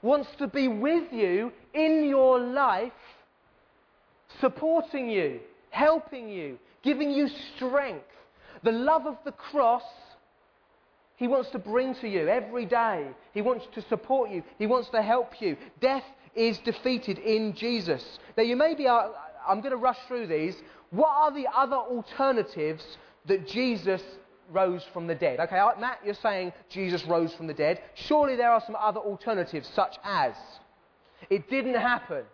wants 0.03 0.29
to 0.39 0.49
be 0.49 0.67
with 0.67 1.13
you 1.13 1.53
in 1.73 2.09
your 2.09 2.41
life, 2.41 2.91
supporting 4.41 5.09
you, 5.09 5.39
helping 5.71 6.29
you, 6.29 6.59
giving 6.83 7.13
you 7.13 7.29
strength. 7.55 8.11
The 8.65 8.73
love 8.73 9.07
of 9.07 9.19
the 9.25 9.31
cross 9.31 9.85
he 11.19 11.29
wants 11.29 11.51
to 11.51 11.59
bring 11.59 11.95
to 11.97 12.09
you 12.09 12.29
every 12.29 12.65
day. 12.65 13.09
He 13.35 13.43
wants 13.43 13.67
to 13.75 13.83
support 13.83 14.31
you. 14.31 14.43
He 14.59 14.67
wants 14.67 14.89
to 14.91 15.03
help 15.03 15.41
you. 15.41 15.57
Death 15.81 16.05
is 16.35 16.59
defeated 16.59 17.19
in 17.19 17.55
Jesus. 17.55 18.19
Now, 18.37 18.45
you 18.45 18.57
may 18.57 18.75
be, 18.75 18.87
uh, 18.87 19.09
I'm 19.47 19.61
going 19.61 19.73
to 19.73 19.77
rush 19.77 19.99
through 20.07 20.29
these. 20.29 20.55
What 20.91 21.11
are 21.11 21.33
the 21.33 21.47
other 21.55 21.77
alternatives 21.77 22.85
that 23.27 23.47
Jesus 23.47 24.01
rose 24.51 24.83
from 24.93 25.07
the 25.07 25.15
dead. 25.15 25.41
Okay, 25.41 25.59
uh, 25.59 25.71
Matt, 25.79 26.01
you're 26.05 26.15
saying 26.15 26.53
Jesus 26.69 27.05
rose 27.05 27.35
from 27.35 27.47
the 27.47 27.55
dead. 27.55 27.81
Surely 27.95 28.37
there 28.37 28.51
are 28.51 28.63
some 28.65 28.77
other 28.77 29.01
alternatives, 29.01 29.69
such 29.75 29.97
as 30.05 30.33
it 31.31 31.49
didn't 31.51 31.75
happen. 31.75 32.25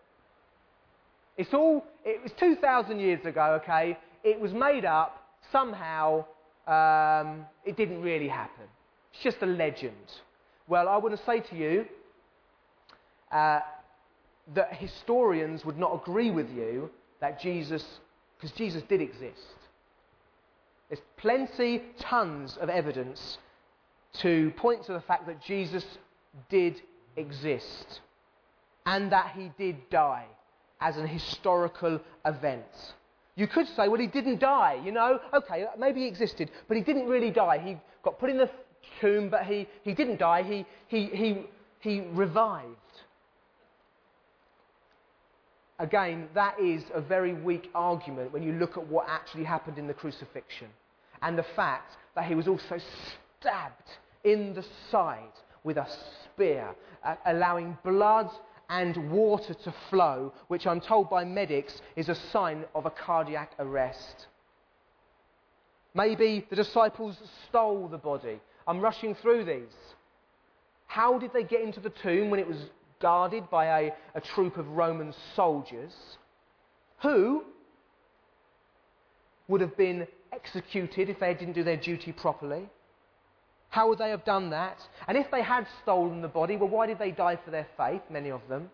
It's 1.36 1.52
all, 1.52 1.84
it 2.04 2.22
was 2.22 2.32
2,000 2.38 3.00
years 3.00 3.24
ago, 3.24 3.60
okay? 3.62 3.98
It 4.22 4.40
was 4.40 4.52
made 4.52 4.84
up 4.84 5.20
somehow. 5.50 6.24
Um, 6.66 7.44
it 7.64 7.76
didn't 7.76 8.00
really 8.00 8.28
happen. 8.28 8.64
It's 9.14 9.22
just 9.22 9.42
a 9.42 9.46
legend. 9.46 9.94
Well, 10.66 10.88
I 10.88 10.96
want 10.96 11.16
to 11.16 11.24
say 11.24 11.40
to 11.40 11.56
you 11.56 11.86
uh, 13.30 13.60
that 14.54 14.74
historians 14.74 15.64
would 15.64 15.78
not 15.78 16.02
agree 16.02 16.30
with 16.30 16.50
you 16.50 16.90
that 17.20 17.40
Jesus, 17.40 17.84
because 18.36 18.56
Jesus 18.56 18.82
did 18.88 19.00
exist. 19.00 19.40
There's 20.88 21.00
plenty, 21.16 21.82
tons 22.00 22.56
of 22.60 22.68
evidence 22.68 23.38
to 24.20 24.52
point 24.56 24.84
to 24.86 24.92
the 24.92 25.00
fact 25.00 25.26
that 25.26 25.42
Jesus 25.42 25.84
did 26.50 26.80
exist 27.16 28.00
and 28.86 29.10
that 29.12 29.32
he 29.36 29.50
did 29.58 29.88
die 29.90 30.26
as 30.80 30.96
an 30.96 31.06
historical 31.06 32.00
event. 32.24 32.94
You 33.36 33.46
could 33.46 33.66
say, 33.68 33.88
well, 33.88 34.00
he 34.00 34.06
didn't 34.06 34.40
die, 34.40 34.80
you 34.84 34.92
know? 34.92 35.18
Okay, 35.32 35.64
maybe 35.78 36.00
he 36.00 36.06
existed, 36.06 36.50
but 36.68 36.76
he 36.76 36.82
didn't 36.82 37.06
really 37.06 37.30
die. 37.30 37.58
He 37.58 37.76
got 38.04 38.18
put 38.18 38.30
in 38.30 38.38
the 38.38 38.50
tomb, 39.00 39.28
but 39.28 39.44
he, 39.44 39.66
he 39.82 39.94
didn't 39.94 40.18
die. 40.18 40.42
He, 40.42 40.66
he, 40.88 41.06
he, 41.06 41.46
he 41.80 42.00
revived. 42.12 42.76
Again, 45.78 46.28
that 46.34 46.58
is 46.60 46.84
a 46.94 47.00
very 47.00 47.34
weak 47.34 47.70
argument 47.74 48.32
when 48.32 48.42
you 48.42 48.52
look 48.52 48.76
at 48.76 48.86
what 48.86 49.06
actually 49.08 49.44
happened 49.44 49.76
in 49.76 49.86
the 49.86 49.94
crucifixion 49.94 50.68
and 51.22 51.36
the 51.36 51.46
fact 51.56 51.96
that 52.14 52.24
he 52.24 52.34
was 52.34 52.46
also 52.46 52.78
stabbed 53.40 53.90
in 54.22 54.54
the 54.54 54.64
side 54.90 55.32
with 55.64 55.76
a 55.76 55.86
spear, 56.24 56.74
uh, 57.02 57.16
allowing 57.26 57.76
blood 57.84 58.30
and 58.70 59.10
water 59.10 59.54
to 59.54 59.74
flow, 59.90 60.32
which 60.48 60.66
I'm 60.66 60.80
told 60.80 61.10
by 61.10 61.24
medics 61.24 61.80
is 61.96 62.08
a 62.08 62.14
sign 62.14 62.64
of 62.74 62.86
a 62.86 62.90
cardiac 62.90 63.52
arrest. 63.58 64.26
Maybe 65.94 66.46
the 66.50 66.56
disciples 66.56 67.16
stole 67.48 67.88
the 67.88 67.98
body. 67.98 68.40
I'm 68.66 68.80
rushing 68.80 69.14
through 69.16 69.44
these. 69.44 69.74
How 70.86 71.18
did 71.18 71.32
they 71.32 71.44
get 71.44 71.60
into 71.62 71.80
the 71.80 71.92
tomb 72.02 72.30
when 72.30 72.40
it 72.40 72.46
was 72.46 72.58
guarded 73.00 73.50
by 73.50 73.80
a, 73.80 73.90
a 74.14 74.20
troop 74.20 74.56
of 74.56 74.66
Roman 74.68 75.12
soldiers 75.34 75.92
who 77.02 77.42
would 79.48 79.60
have 79.60 79.76
been 79.76 80.06
executed 80.32 81.08
if 81.08 81.20
they 81.20 81.34
didn't 81.34 81.54
do 81.54 81.64
their 81.64 81.76
duty 81.76 82.12
properly. 82.12 82.68
How 83.68 83.88
would 83.88 83.98
they 83.98 84.10
have 84.10 84.24
done 84.24 84.50
that? 84.50 84.78
And 85.08 85.18
if 85.18 85.30
they 85.30 85.42
had 85.42 85.66
stolen 85.82 86.22
the 86.22 86.28
body, 86.28 86.56
well, 86.56 86.68
why 86.68 86.86
did 86.86 86.98
they 86.98 87.10
die 87.10 87.38
for 87.44 87.50
their 87.50 87.66
faith, 87.76 88.02
many 88.08 88.30
of 88.30 88.40
them? 88.48 88.70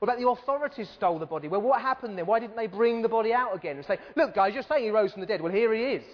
What 0.00 0.08
about 0.08 0.20
the 0.20 0.28
authorities 0.28 0.90
stole 0.96 1.18
the 1.18 1.26
body? 1.26 1.48
Well, 1.48 1.62
what 1.62 1.80
happened 1.80 2.18
then? 2.18 2.26
Why 2.26 2.40
didn't 2.40 2.56
they 2.56 2.66
bring 2.66 3.02
the 3.02 3.08
body 3.08 3.32
out 3.32 3.54
again 3.54 3.76
and 3.76 3.86
say, 3.86 3.98
look, 4.16 4.34
guys, 4.34 4.52
you're 4.52 4.64
saying 4.64 4.84
he 4.84 4.90
rose 4.90 5.12
from 5.12 5.20
the 5.20 5.26
dead. 5.26 5.40
Well, 5.40 5.52
here 5.52 5.72
he 5.72 5.82
is. 5.82 6.04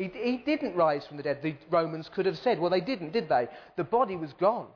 He, 0.00 0.10
he 0.14 0.36
didn't 0.38 0.74
rise 0.74 1.06
from 1.06 1.18
the 1.18 1.22
dead. 1.22 1.40
The 1.42 1.54
Romans 1.68 2.08
could 2.14 2.24
have 2.24 2.38
said, 2.38 2.58
well, 2.58 2.70
they 2.70 2.80
didn't, 2.80 3.12
did 3.12 3.28
they? 3.28 3.48
The 3.76 3.84
body 3.84 4.16
was 4.16 4.32
gone. 4.40 4.68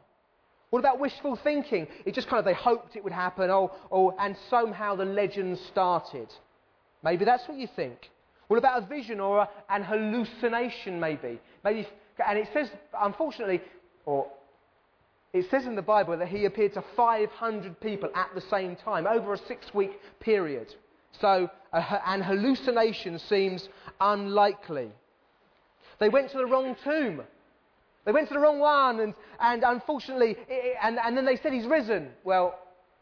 What 0.69 0.81
about 0.81 1.01
wishful 1.01 1.39
thinking? 1.43 1.87
It 2.05 2.15
just 2.15 2.29
kind 2.29 2.41
of, 2.41 2.45
they 2.45 2.53
hoped 2.53 2.95
it 2.95 3.03
would 3.03 3.13
happen, 3.13 3.49
oh, 3.49 3.73
oh, 3.91 4.15
and 4.19 4.37
somehow 4.51 4.97
the 4.97 5.07
legend 5.07 5.59
started. 5.71 6.29
Maybe 7.03 7.25
that's 7.25 7.49
what 7.49 7.57
you 7.57 7.69
think. 7.75 8.11
What 8.49 8.59
about 8.59 8.83
a 8.83 8.87
vision 8.87 9.19
or 9.19 9.39
a, 9.39 9.49
an 9.71 9.83
hallucination, 9.83 11.01
maybe? 11.01 11.41
maybe? 11.65 11.89
And 12.27 12.39
it 12.39 12.49
says, 12.53 12.69
unfortunately, 13.01 13.63
or 14.05 14.27
it 15.33 15.47
says 15.51 15.65
in 15.65 15.75
the 15.75 15.81
Bible 15.81 16.19
that 16.19 16.29
he 16.29 16.45
appeared 16.45 16.75
to 16.75 16.85
500 16.95 17.81
people 17.81 18.11
at 18.15 18.29
the 18.35 18.43
same 18.43 18.77
time 18.77 19.07
over 19.07 19.33
a 19.33 19.39
six 19.39 19.73
week 19.73 19.93
period. 20.21 20.75
So 21.19 21.49
a, 21.73 22.11
an 22.11 22.21
hallucination 22.21 23.19
seems 23.19 23.71
unlikely. 24.03 24.91
They 25.99 26.09
went 26.09 26.31
to 26.31 26.39
the 26.39 26.47
wrong 26.47 26.77
tomb. 26.85 27.23
They 28.05 28.13
went 28.13 28.29
to 28.29 28.35
the 28.35 28.41
wrong 28.41 28.59
one, 28.59 29.01
and, 29.01 29.15
and 29.41 29.63
unfortunately, 29.63 30.37
and, 30.83 30.99
and 30.99 31.17
then 31.17 31.25
they 31.25 31.37
said 31.37 31.53
he's 31.53 31.67
risen. 31.67 32.11
Well, 32.23 32.59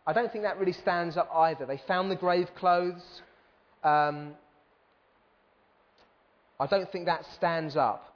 I 0.06 0.12
don't 0.12 0.30
think 0.30 0.44
that 0.44 0.58
really 0.58 0.72
stands 0.72 1.16
up 1.16 1.30
either. 1.34 1.66
They 1.66 1.80
found 1.88 2.10
the 2.10 2.16
grave 2.16 2.48
clothes. 2.56 3.02
Um, 3.82 4.34
I 6.60 6.66
don't 6.66 6.90
think 6.92 7.06
that 7.06 7.24
stands 7.34 7.76
up. 7.76 8.14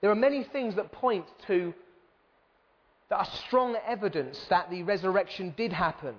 There 0.00 0.10
are 0.10 0.16
many 0.16 0.44
things 0.44 0.74
that 0.76 0.90
point 0.90 1.26
to 1.46 1.74
that 3.08 3.18
are 3.18 3.28
strong 3.46 3.76
evidence 3.86 4.42
that 4.48 4.70
the 4.70 4.82
resurrection 4.82 5.52
did 5.56 5.72
happen. 5.72 6.14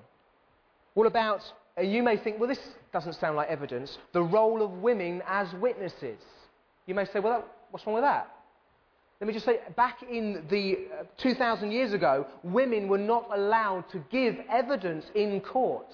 What 0.94 1.08
about, 1.08 1.42
you 1.82 2.04
may 2.04 2.18
think, 2.18 2.40
well, 2.40 2.50
this 2.50 2.60
doesn't 2.92 3.14
sound 3.14 3.36
like 3.36 3.50
evidence, 3.50 3.98
the 4.12 4.22
role 4.22 4.62
of 4.62 4.72
women 4.72 5.22
as 5.28 5.48
witnesses. 5.56 6.20
You 6.86 6.96
may 6.96 7.06
say, 7.06 7.20
well, 7.20 7.40
that, 7.40 7.48
what's 7.72 7.86
wrong 7.88 7.96
with 7.96 8.04
that? 8.04 8.30
Let 9.20 9.28
me 9.28 9.34
just 9.34 9.46
say, 9.46 9.60
back 9.76 10.04
in 10.04 10.44
the 10.50 10.78
uh, 11.00 11.04
2,000 11.18 11.72
years 11.72 11.94
ago, 11.94 12.28
women 12.44 12.88
were 12.88 12.98
not 12.98 13.30
allowed 13.34 13.90
to 13.92 14.04
give 14.12 14.36
evidence 14.52 15.06
in 15.16 15.40
court. 15.40 15.88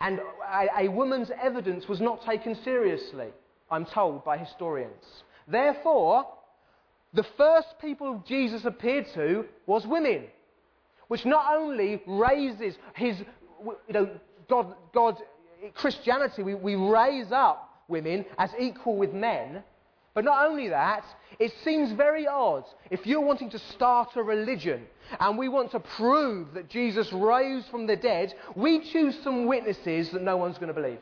And 0.00 0.18
a, 0.52 0.84
a 0.84 0.88
woman's 0.88 1.30
evidence 1.40 1.86
was 1.86 2.00
not 2.00 2.24
taken 2.24 2.56
seriously, 2.64 3.28
I'm 3.70 3.84
told 3.84 4.24
by 4.24 4.36
historians. 4.36 5.04
Therefore, 5.46 6.26
the 7.12 7.24
first 7.36 7.68
people 7.80 8.22
Jesus 8.26 8.64
appeared 8.64 9.06
to 9.14 9.44
was 9.66 9.86
women, 9.86 10.24
which 11.08 11.24
not 11.24 11.54
only 11.54 12.02
raises 12.06 12.74
his, 12.94 13.16
you 13.64 13.92
know, 13.92 14.10
God, 14.50 14.74
God 14.92 15.16
Christianity, 15.74 16.42
we, 16.42 16.54
we 16.54 16.74
raise 16.74 17.32
up 17.32 17.84
women 17.88 18.24
as 18.38 18.50
equal 18.58 18.96
with 18.96 19.12
men, 19.12 19.62
but 20.12 20.24
not 20.24 20.46
only 20.46 20.68
that, 20.68 21.04
it 21.38 21.52
seems 21.64 21.92
very 21.92 22.26
odd 22.26 22.64
if 22.90 23.06
you're 23.06 23.20
wanting 23.20 23.50
to 23.50 23.58
start 23.58 24.10
a 24.16 24.22
religion 24.22 24.86
and 25.18 25.38
we 25.38 25.48
want 25.48 25.70
to 25.70 25.80
prove 25.80 26.52
that 26.54 26.68
Jesus 26.68 27.12
rose 27.12 27.64
from 27.70 27.86
the 27.86 27.96
dead, 27.96 28.34
we 28.56 28.80
choose 28.92 29.16
some 29.22 29.46
witnesses 29.46 30.10
that 30.10 30.22
no 30.22 30.36
one's 30.36 30.58
going 30.58 30.68
to 30.68 30.74
believe. 30.74 31.00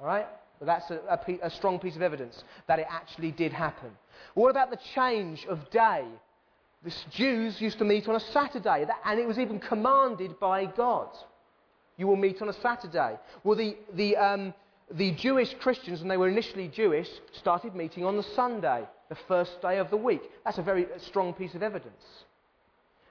All 0.00 0.06
right? 0.06 0.26
But 0.58 0.66
that's 0.66 0.90
a, 0.90 1.00
a, 1.08 1.46
a 1.46 1.50
strong 1.50 1.78
piece 1.78 1.96
of 1.96 2.02
evidence 2.02 2.42
that 2.66 2.78
it 2.78 2.86
actually 2.88 3.30
did 3.30 3.52
happen. 3.52 3.90
What 4.34 4.50
about 4.50 4.70
the 4.70 4.78
change 4.94 5.46
of 5.46 5.70
day? 5.70 6.04
The 6.82 6.94
Jews 7.10 7.60
used 7.60 7.78
to 7.78 7.84
meet 7.84 8.08
on 8.08 8.16
a 8.16 8.20
Saturday, 8.20 8.86
and 9.04 9.20
it 9.20 9.26
was 9.26 9.38
even 9.38 9.58
commanded 9.58 10.38
by 10.38 10.66
God. 10.66 11.08
You 11.96 12.06
will 12.06 12.16
meet 12.16 12.42
on 12.42 12.48
a 12.48 12.52
Saturday. 12.52 13.18
Well, 13.42 13.56
the, 13.56 13.76
the, 13.94 14.16
um, 14.16 14.54
the 14.90 15.12
Jewish 15.12 15.54
Christians, 15.54 16.02
and 16.02 16.10
they 16.10 16.16
were 16.16 16.28
initially 16.28 16.68
Jewish, 16.68 17.08
started 17.32 17.74
meeting 17.74 18.04
on 18.04 18.16
the 18.16 18.22
Sunday, 18.22 18.84
the 19.08 19.16
first 19.26 19.60
day 19.62 19.78
of 19.78 19.90
the 19.90 19.96
week. 19.96 20.22
That's 20.44 20.58
a 20.58 20.62
very 20.62 20.86
strong 20.98 21.32
piece 21.32 21.54
of 21.54 21.62
evidence. 21.62 22.02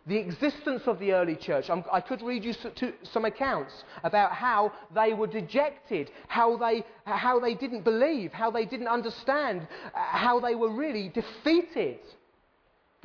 The 0.08 0.18
existence 0.18 0.84
of 0.86 1.00
the 1.00 1.14
early 1.14 1.36
church, 1.36 1.68
I'm, 1.68 1.84
i 1.92 2.00
could 2.00 2.22
read 2.22 2.46
you 2.46 2.54
some 3.12 3.26
accounts 3.26 3.74
about 4.04 4.34
how 4.34 4.72
they 4.94 5.16
were 5.16 5.26
dejected, 5.26 6.12
how 6.28 6.58
they, 6.58 6.86
how 7.06 7.40
they 7.40 7.56
didn't 7.56 7.84
believe, 7.84 8.32
how 8.32 8.52
they 8.52 8.66
didn't 8.66 8.88
understand, 8.88 9.68
uh, 9.96 9.98
how 9.98 10.40
they 10.40 10.54
were 10.54 10.70
really 10.70 11.10
defeated. 11.10 12.00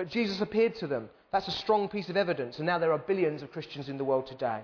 But 0.01 0.09
Jesus 0.09 0.41
appeared 0.41 0.77
to 0.77 0.87
them. 0.87 1.11
That's 1.31 1.47
a 1.47 1.51
strong 1.51 1.87
piece 1.87 2.09
of 2.09 2.17
evidence, 2.17 2.57
and 2.57 2.65
now 2.65 2.79
there 2.79 2.91
are 2.91 2.97
billions 2.97 3.43
of 3.43 3.53
Christians 3.53 3.91
in 3.91 3.99
the 3.99 4.05
world 4.05 4.27
today. 4.27 4.63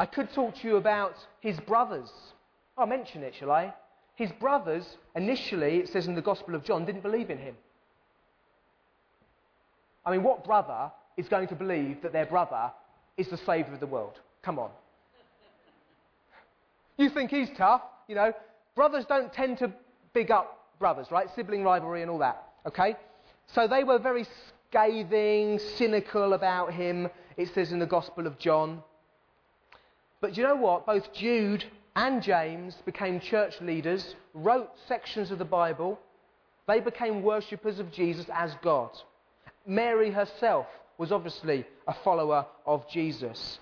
I 0.00 0.06
could 0.06 0.32
talk 0.32 0.56
to 0.56 0.66
you 0.66 0.78
about 0.78 1.14
his 1.38 1.60
brothers. 1.60 2.10
I'll 2.76 2.88
mention 2.88 3.22
it, 3.22 3.36
shall 3.36 3.52
I? 3.52 3.72
His 4.16 4.32
brothers, 4.40 4.84
initially, 5.14 5.76
it 5.76 5.90
says 5.90 6.08
in 6.08 6.16
the 6.16 6.20
Gospel 6.20 6.56
of 6.56 6.64
John, 6.64 6.84
didn't 6.84 7.04
believe 7.04 7.30
in 7.30 7.38
him. 7.38 7.54
I 10.04 10.10
mean, 10.10 10.24
what 10.24 10.44
brother 10.44 10.90
is 11.16 11.28
going 11.28 11.46
to 11.46 11.54
believe 11.54 12.02
that 12.02 12.12
their 12.12 12.26
brother 12.26 12.72
is 13.16 13.28
the 13.28 13.36
Saviour 13.36 13.74
of 13.74 13.78
the 13.78 13.86
world? 13.86 14.18
Come 14.42 14.58
on. 14.58 14.70
You 16.96 17.10
think 17.10 17.30
he's 17.30 17.50
tough, 17.56 17.82
you 18.08 18.16
know. 18.16 18.32
Brothers 18.74 19.04
don't 19.04 19.32
tend 19.32 19.58
to 19.58 19.72
big 20.12 20.32
up 20.32 20.57
brothers, 20.78 21.10
right? 21.10 21.28
Sibling 21.34 21.62
rivalry 21.62 22.02
and 22.02 22.10
all 22.10 22.18
that, 22.18 22.42
okay? 22.66 22.96
So 23.46 23.66
they 23.66 23.84
were 23.84 23.98
very 23.98 24.26
scathing, 24.68 25.58
cynical 25.76 26.34
about 26.34 26.72
him, 26.72 27.08
it 27.36 27.52
says 27.54 27.72
in 27.72 27.78
the 27.78 27.86
Gospel 27.86 28.26
of 28.26 28.38
John. 28.38 28.82
But 30.20 30.36
you 30.36 30.42
know 30.42 30.56
what? 30.56 30.86
Both 30.86 31.12
Jude 31.12 31.64
and 31.96 32.22
James 32.22 32.76
became 32.84 33.20
church 33.20 33.60
leaders, 33.60 34.14
wrote 34.34 34.70
sections 34.86 35.30
of 35.30 35.38
the 35.38 35.44
Bible. 35.44 35.98
They 36.66 36.80
became 36.80 37.22
worshippers 37.22 37.78
of 37.78 37.92
Jesus 37.92 38.26
as 38.32 38.54
God. 38.62 38.90
Mary 39.66 40.10
herself 40.10 40.66
was 40.98 41.12
obviously 41.12 41.64
a 41.86 41.94
follower 42.04 42.46
of 42.66 42.88
Jesus. 42.90 43.58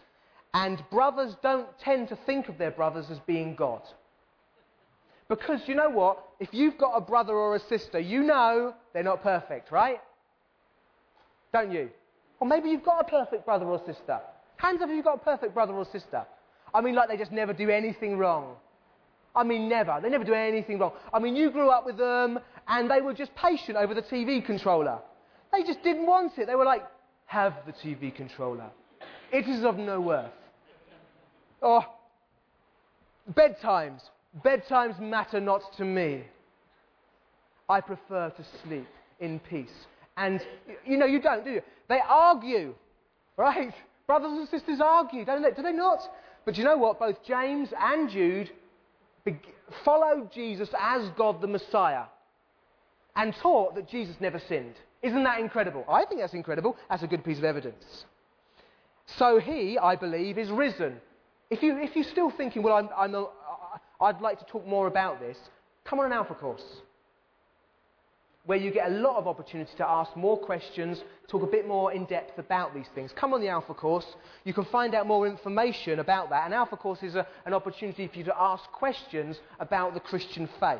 And 0.54 0.82
brothers 0.90 1.36
don't 1.42 1.68
tend 1.78 2.08
to 2.08 2.16
think 2.16 2.48
of 2.48 2.58
their 2.58 2.70
brothers 2.70 3.10
as 3.10 3.18
being 3.20 3.54
God. 3.54 3.82
Because 5.28 5.60
you 5.66 5.74
know 5.74 5.90
what? 5.90 6.24
If 6.38 6.50
you've 6.52 6.78
got 6.78 6.92
a 6.94 7.00
brother 7.00 7.34
or 7.34 7.56
a 7.56 7.60
sister, 7.60 7.98
you 7.98 8.22
know 8.22 8.74
they're 8.92 9.02
not 9.02 9.22
perfect, 9.22 9.72
right? 9.72 10.00
Don't 11.52 11.72
you? 11.72 11.90
Or 12.38 12.46
maybe 12.46 12.68
you've 12.68 12.84
got 12.84 13.00
a 13.00 13.04
perfect 13.04 13.44
brother 13.44 13.66
or 13.66 13.78
sister. 13.84 14.20
Hands 14.58 14.80
up 14.80 14.88
if 14.88 14.94
you've 14.94 15.04
got 15.04 15.16
a 15.16 15.24
perfect 15.24 15.54
brother 15.54 15.72
or 15.72 15.84
sister. 15.84 16.24
I 16.74 16.80
mean, 16.80 16.94
like 16.94 17.08
they 17.08 17.16
just 17.16 17.32
never 17.32 17.52
do 17.52 17.70
anything 17.70 18.18
wrong. 18.18 18.56
I 19.34 19.42
mean, 19.42 19.68
never. 19.68 19.98
They 20.02 20.08
never 20.08 20.24
do 20.24 20.32
anything 20.34 20.78
wrong. 20.78 20.92
I 21.12 21.18
mean, 21.18 21.36
you 21.36 21.50
grew 21.50 21.68
up 21.70 21.84
with 21.84 21.98
them 21.98 22.38
and 22.68 22.90
they 22.90 23.00
were 23.00 23.14
just 23.14 23.34
patient 23.34 23.76
over 23.76 23.94
the 23.94 24.02
TV 24.02 24.44
controller. 24.44 24.98
They 25.52 25.62
just 25.62 25.82
didn't 25.82 26.06
want 26.06 26.38
it. 26.38 26.46
They 26.46 26.54
were 26.54 26.64
like, 26.64 26.84
have 27.26 27.54
the 27.66 27.72
TV 27.72 28.14
controller. 28.14 28.70
It 29.32 29.46
is 29.46 29.64
of 29.64 29.76
no 29.76 30.00
worth. 30.00 30.30
Oh, 31.60 31.84
bedtimes. 33.32 34.00
Bedtimes 34.44 34.98
matter 35.00 35.40
not 35.40 35.62
to 35.76 35.84
me. 35.84 36.24
I 37.68 37.80
prefer 37.80 38.30
to 38.30 38.44
sleep 38.64 38.86
in 39.20 39.40
peace. 39.40 39.86
And, 40.16 40.40
you 40.84 40.96
know, 40.96 41.06
you 41.06 41.20
don't, 41.20 41.44
do 41.44 41.50
you? 41.50 41.62
They 41.88 42.00
argue, 42.06 42.74
right? 43.36 43.74
Brothers 44.06 44.32
and 44.32 44.48
sisters 44.48 44.80
argue, 44.80 45.24
don't 45.24 45.42
they? 45.42 45.50
Do 45.50 45.62
they 45.62 45.72
not? 45.72 46.00
But 46.44 46.56
you 46.56 46.64
know 46.64 46.76
what? 46.76 46.98
Both 46.98 47.24
James 47.24 47.70
and 47.78 48.08
Jude 48.08 48.50
followed 49.84 50.32
Jesus 50.32 50.68
as 50.78 51.08
God 51.16 51.40
the 51.40 51.48
Messiah 51.48 52.04
and 53.16 53.34
taught 53.34 53.74
that 53.74 53.88
Jesus 53.88 54.16
never 54.20 54.38
sinned. 54.38 54.74
Isn't 55.02 55.24
that 55.24 55.40
incredible? 55.40 55.84
I 55.88 56.04
think 56.04 56.20
that's 56.20 56.34
incredible. 56.34 56.76
That's 56.88 57.02
a 57.02 57.06
good 57.06 57.24
piece 57.24 57.38
of 57.38 57.44
evidence. 57.44 58.04
So 59.06 59.38
he, 59.38 59.78
I 59.78 59.96
believe, 59.96 60.38
is 60.38 60.50
risen. 60.50 61.00
If, 61.50 61.62
you, 61.62 61.78
if 61.78 61.94
you're 61.94 62.04
still 62.04 62.30
thinking, 62.30 62.62
well, 62.62 62.74
I'm, 62.74 62.88
I'm 62.96 63.14
a, 63.14 63.28
I'd 64.00 64.20
like 64.20 64.38
to 64.38 64.44
talk 64.44 64.66
more 64.66 64.86
about 64.86 65.20
this, 65.20 65.38
come 65.84 65.98
on 66.00 66.06
an 66.06 66.12
Alpha 66.12 66.34
course 66.34 66.64
where 68.46 68.58
you 68.58 68.70
get 68.70 68.90
a 68.90 68.94
lot 68.94 69.16
of 69.16 69.26
opportunity 69.26 69.70
to 69.76 69.86
ask 69.86 70.16
more 70.16 70.38
questions, 70.38 71.02
talk 71.28 71.42
a 71.42 71.46
bit 71.46 71.66
more 71.66 71.92
in 71.92 72.04
depth 72.04 72.38
about 72.38 72.72
these 72.74 72.86
things. 72.94 73.10
Come 73.14 73.34
on 73.34 73.40
the 73.40 73.48
Alpha 73.48 73.74
course. 73.74 74.06
You 74.44 74.54
can 74.54 74.64
find 74.66 74.94
out 74.94 75.06
more 75.06 75.26
information 75.26 75.98
about 75.98 76.30
that. 76.30 76.46
An 76.46 76.52
Alpha 76.52 76.76
course 76.76 77.02
is 77.02 77.16
a, 77.16 77.26
an 77.44 77.52
opportunity 77.52 78.06
for 78.06 78.16
you 78.16 78.24
to 78.24 78.40
ask 78.40 78.64
questions 78.70 79.36
about 79.58 79.94
the 79.94 80.00
Christian 80.00 80.48
faith. 80.60 80.78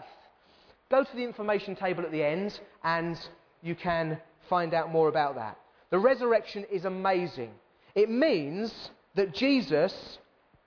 Go 0.91 1.03
to 1.03 1.17
the 1.17 1.25
information 1.25 1.75
table 1.75 2.05
at 2.05 2.13
the 2.13 2.23
end 2.23 2.59
and 2.85 3.19
you 3.63 3.75
can 3.75 4.19
find 4.49 4.73
out 4.73 4.93
more 4.93 5.09
about 5.09 5.35
that. 5.35 5.59
The 5.91 5.99
resurrection 5.99 6.65
is 6.71 6.85
amazing. 6.85 7.51
It 7.97 8.09
means 8.09 8.91
that 9.17 9.35
Jesus, 9.35 10.19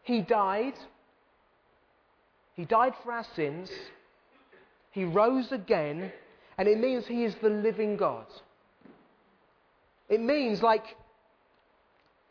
He 0.03 0.19
died. 0.19 0.73
He 2.59 2.65
died 2.65 2.91
for 3.05 3.13
our 3.13 3.25
sins. 3.37 3.71
He 4.91 5.05
rose 5.05 5.53
again 5.53 6.11
and 6.57 6.67
it 6.67 6.77
means 6.77 7.07
He 7.07 7.23
is 7.23 7.33
the 7.41 7.49
living 7.49 7.95
God. 7.95 8.25
It 10.09 10.19
means, 10.19 10.61
like, 10.61 10.83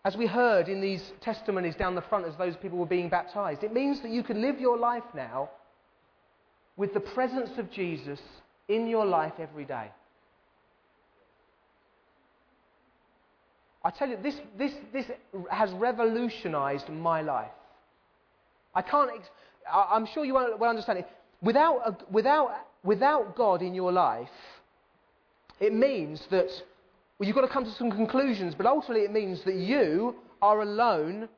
as 0.04 0.18
we 0.18 0.26
heard 0.26 0.68
in 0.68 0.82
these 0.82 1.14
testimonies 1.22 1.76
down 1.76 1.94
the 1.94 2.02
front 2.02 2.26
as 2.26 2.36
those 2.36 2.58
people 2.58 2.76
were 2.76 2.84
being 2.84 3.08
baptized, 3.08 3.64
it 3.64 3.72
means 3.72 4.02
that 4.02 4.10
you 4.10 4.22
can 4.22 4.42
live 4.42 4.60
your 4.60 4.76
life 4.76 5.04
now 5.14 5.48
with 6.76 6.92
the 6.92 7.00
presence 7.00 7.56
of 7.56 7.70
Jesus 7.70 8.20
in 8.68 8.86
your 8.86 9.06
life 9.06 9.32
every 9.38 9.64
day. 9.64 9.90
I 13.82 13.90
tell 13.90 14.10
you, 14.10 14.18
this, 14.22 14.34
this, 14.58 14.72
this 14.92 15.06
has 15.50 15.70
revolutionized 15.70 16.90
my 16.90 17.22
life. 17.22 17.48
I 18.74 18.82
can't, 18.82 19.10
I'm 19.72 20.06
sure 20.06 20.24
you 20.24 20.34
won't, 20.34 20.60
understand 20.62 21.00
it. 21.00 21.08
Without, 21.40 22.10
without 22.12 22.50
without 22.82 23.36
God 23.36 23.62
in 23.62 23.74
your 23.74 23.92
life, 23.92 24.28
it 25.60 25.74
means 25.74 26.22
that, 26.30 26.48
well, 27.18 27.26
you've 27.26 27.34
got 27.34 27.42
to 27.42 27.48
come 27.48 27.64
to 27.64 27.72
some 27.72 27.90
conclusions, 27.90 28.54
but 28.54 28.66
ultimately 28.66 29.04
it 29.04 29.12
means 29.12 29.42
that 29.44 29.54
you 29.54 30.14
are 30.40 30.62
alone 30.62 31.28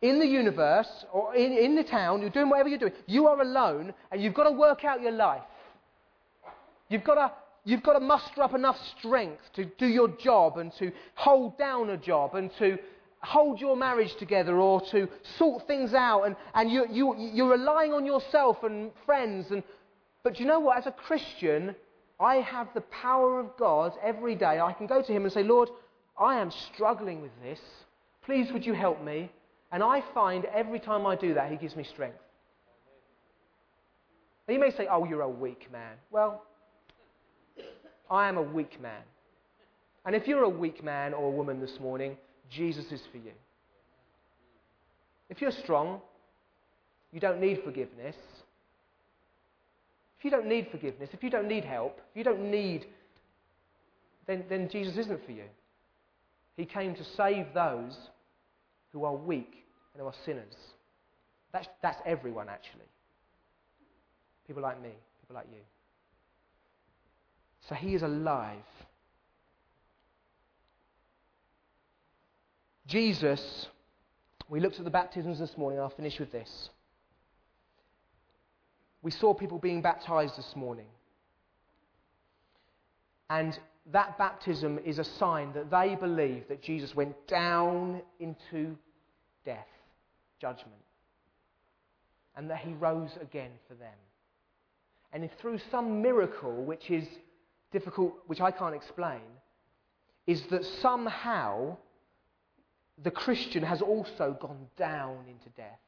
in 0.00 0.20
the 0.20 0.26
universe 0.26 0.88
or 1.12 1.34
in, 1.34 1.52
in 1.52 1.74
the 1.74 1.82
town, 1.82 2.20
you're 2.20 2.30
doing 2.30 2.48
whatever 2.48 2.68
you're 2.68 2.78
doing. 2.78 2.92
You 3.06 3.26
are 3.26 3.40
alone 3.40 3.92
and 4.12 4.22
you've 4.22 4.34
got 4.34 4.44
to 4.44 4.52
work 4.52 4.84
out 4.84 5.00
your 5.00 5.12
life. 5.12 5.42
You've 6.88 7.02
got 7.02 7.16
to, 7.16 7.32
you've 7.64 7.82
got 7.82 7.94
to 7.94 8.00
muster 8.00 8.42
up 8.42 8.54
enough 8.54 8.76
strength 8.96 9.42
to 9.56 9.64
do 9.64 9.86
your 9.86 10.08
job 10.08 10.58
and 10.58 10.72
to 10.78 10.92
hold 11.16 11.58
down 11.58 11.90
a 11.90 11.96
job 11.96 12.36
and 12.36 12.50
to 12.60 12.78
hold 13.20 13.60
your 13.60 13.76
marriage 13.76 14.14
together 14.16 14.56
or 14.58 14.80
to 14.90 15.08
sort 15.38 15.66
things 15.66 15.92
out 15.92 16.22
and, 16.22 16.36
and 16.54 16.70
you, 16.70 16.86
you, 16.90 17.14
you're 17.18 17.50
relying 17.50 17.92
on 17.92 18.06
yourself 18.06 18.62
and 18.62 18.90
friends 19.04 19.50
and 19.50 19.62
but 20.24 20.40
you 20.40 20.46
know 20.46 20.60
what? 20.60 20.78
As 20.78 20.86
a 20.86 20.92
Christian, 20.92 21.74
I 22.20 22.36
have 22.36 22.68
the 22.74 22.80
power 22.82 23.38
of 23.40 23.56
God 23.56 23.92
every 24.02 24.34
day. 24.34 24.60
I 24.60 24.72
can 24.72 24.86
go 24.86 25.00
to 25.00 25.12
Him 25.12 25.24
and 25.24 25.32
say, 25.32 25.42
Lord, 25.42 25.70
I 26.18 26.38
am 26.38 26.50
struggling 26.50 27.22
with 27.22 27.30
this. 27.42 27.60
Please, 28.24 28.52
would 28.52 28.66
you 28.66 28.74
help 28.74 29.02
me? 29.02 29.30
And 29.70 29.82
I 29.82 30.02
find 30.12 30.44
every 30.46 30.80
time 30.80 31.06
I 31.06 31.16
do 31.16 31.34
that, 31.34 31.50
He 31.50 31.56
gives 31.56 31.76
me 31.76 31.84
strength. 31.84 32.18
Now, 34.46 34.54
you 34.54 34.60
may 34.60 34.70
say, 34.70 34.86
Oh, 34.90 35.04
you're 35.04 35.22
a 35.22 35.28
weak 35.28 35.70
man. 35.72 35.94
Well, 36.10 36.42
I 38.10 38.28
am 38.28 38.36
a 38.38 38.42
weak 38.42 38.80
man. 38.80 39.02
And 40.04 40.16
if 40.16 40.26
you're 40.26 40.44
a 40.44 40.48
weak 40.48 40.82
man 40.82 41.12
or 41.12 41.28
a 41.28 41.30
woman 41.30 41.60
this 41.60 41.78
morning, 41.80 42.16
Jesus 42.50 42.86
is 42.90 43.00
for 43.10 43.18
you. 43.18 43.32
If 45.28 45.40
you're 45.40 45.50
strong, 45.50 46.00
you 47.12 47.20
don't 47.20 47.40
need 47.40 47.60
forgiveness. 47.64 48.16
If 50.18 50.24
you 50.24 50.30
don't 50.30 50.46
need 50.46 50.68
forgiveness, 50.70 51.10
if 51.12 51.22
you 51.22 51.30
don't 51.30 51.48
need 51.48 51.64
help, 51.64 52.00
if 52.10 52.16
you 52.16 52.24
don't 52.24 52.50
need, 52.50 52.86
then, 54.26 54.44
then 54.48 54.68
Jesus 54.70 54.96
isn't 54.96 55.24
for 55.24 55.32
you. 55.32 55.44
He 56.56 56.64
came 56.64 56.94
to 56.94 57.04
save 57.16 57.46
those 57.54 57.96
who 58.92 59.04
are 59.04 59.14
weak 59.14 59.64
and 59.94 60.00
who 60.00 60.06
are 60.06 60.14
sinners. 60.24 60.54
That's, 61.52 61.68
that's 61.82 61.98
everyone, 62.04 62.48
actually. 62.48 62.88
People 64.46 64.62
like 64.62 64.82
me, 64.82 64.90
people 65.20 65.36
like 65.36 65.46
you. 65.52 65.60
So 67.68 67.74
he 67.74 67.94
is 67.94 68.02
alive. 68.02 68.56
Jesus, 72.88 73.66
we 74.48 74.60
looked 74.60 74.78
at 74.78 74.84
the 74.84 74.90
baptisms 74.90 75.38
this 75.38 75.58
morning. 75.58 75.78
I'll 75.78 75.90
finish 75.90 76.18
with 76.18 76.32
this. 76.32 76.70
We 79.02 79.10
saw 79.10 79.34
people 79.34 79.58
being 79.58 79.82
baptized 79.82 80.38
this 80.38 80.56
morning. 80.56 80.86
And 83.28 83.58
that 83.92 84.16
baptism 84.16 84.80
is 84.86 84.98
a 84.98 85.04
sign 85.04 85.52
that 85.52 85.70
they 85.70 85.96
believe 85.96 86.48
that 86.48 86.62
Jesus 86.62 86.94
went 86.94 87.14
down 87.26 88.00
into 88.20 88.74
death, 89.44 89.68
judgment, 90.40 90.72
and 92.36 92.48
that 92.48 92.58
he 92.58 92.72
rose 92.72 93.10
again 93.20 93.50
for 93.68 93.74
them. 93.74 93.92
And 95.12 95.24
if 95.24 95.30
through 95.38 95.58
some 95.70 96.00
miracle, 96.00 96.64
which 96.64 96.90
is 96.90 97.06
difficult, 97.70 98.14
which 98.28 98.40
I 98.40 98.50
can't 98.50 98.74
explain, 98.74 99.20
is 100.26 100.40
that 100.50 100.64
somehow 100.64 101.76
the 103.02 103.10
Christian 103.10 103.62
has 103.62 103.80
also 103.80 104.36
gone 104.40 104.66
down 104.76 105.18
into 105.28 105.48
death 105.56 105.78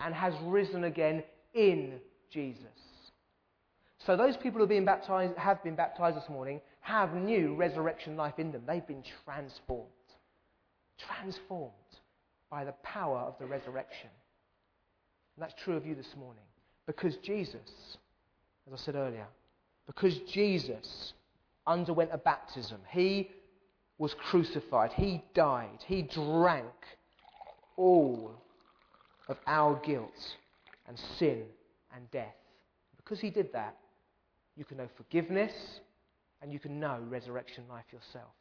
and 0.00 0.14
has 0.14 0.34
risen 0.44 0.84
again 0.84 1.22
in 1.54 2.00
Jesus. 2.30 2.66
So 3.98 4.16
those 4.16 4.36
people 4.36 4.52
who 4.52 4.60
have 4.60 4.68
been 4.68 4.84
baptized, 4.84 5.36
have 5.36 5.62
been 5.62 5.74
baptized 5.74 6.16
this 6.16 6.28
morning 6.28 6.60
have 6.80 7.14
new 7.14 7.54
resurrection 7.54 8.16
life 8.16 8.38
in 8.38 8.50
them. 8.50 8.62
They've 8.66 8.86
been 8.86 9.04
transformed. 9.24 9.88
Transformed 10.98 11.72
by 12.50 12.64
the 12.64 12.74
power 12.82 13.18
of 13.18 13.38
the 13.38 13.46
resurrection. 13.46 14.10
And 15.36 15.42
that's 15.42 15.54
true 15.62 15.76
of 15.76 15.86
you 15.86 15.94
this 15.94 16.14
morning. 16.18 16.44
Because 16.86 17.16
Jesus, 17.18 17.96
as 18.66 18.72
I 18.72 18.76
said 18.76 18.94
earlier, 18.96 19.26
because 19.86 20.18
Jesus 20.20 21.12
underwent 21.66 22.10
a 22.12 22.18
baptism, 22.18 22.78
he 22.90 23.30
was 24.00 24.14
crucified, 24.14 24.90
he 24.94 25.22
died, 25.34 25.84
he 25.86 26.00
drank 26.00 26.64
all 27.76 28.32
of 29.28 29.36
our 29.46 29.78
guilt 29.84 30.36
and 30.88 30.98
sin 31.18 31.42
and 31.94 32.10
death. 32.10 32.34
Because 32.96 33.20
he 33.20 33.28
did 33.28 33.52
that, 33.52 33.76
you 34.56 34.64
can 34.64 34.78
know 34.78 34.88
forgiveness 34.96 35.52
and 36.40 36.50
you 36.50 36.58
can 36.58 36.80
know 36.80 36.98
resurrection 37.10 37.62
life 37.68 37.84
yourself. 37.92 38.32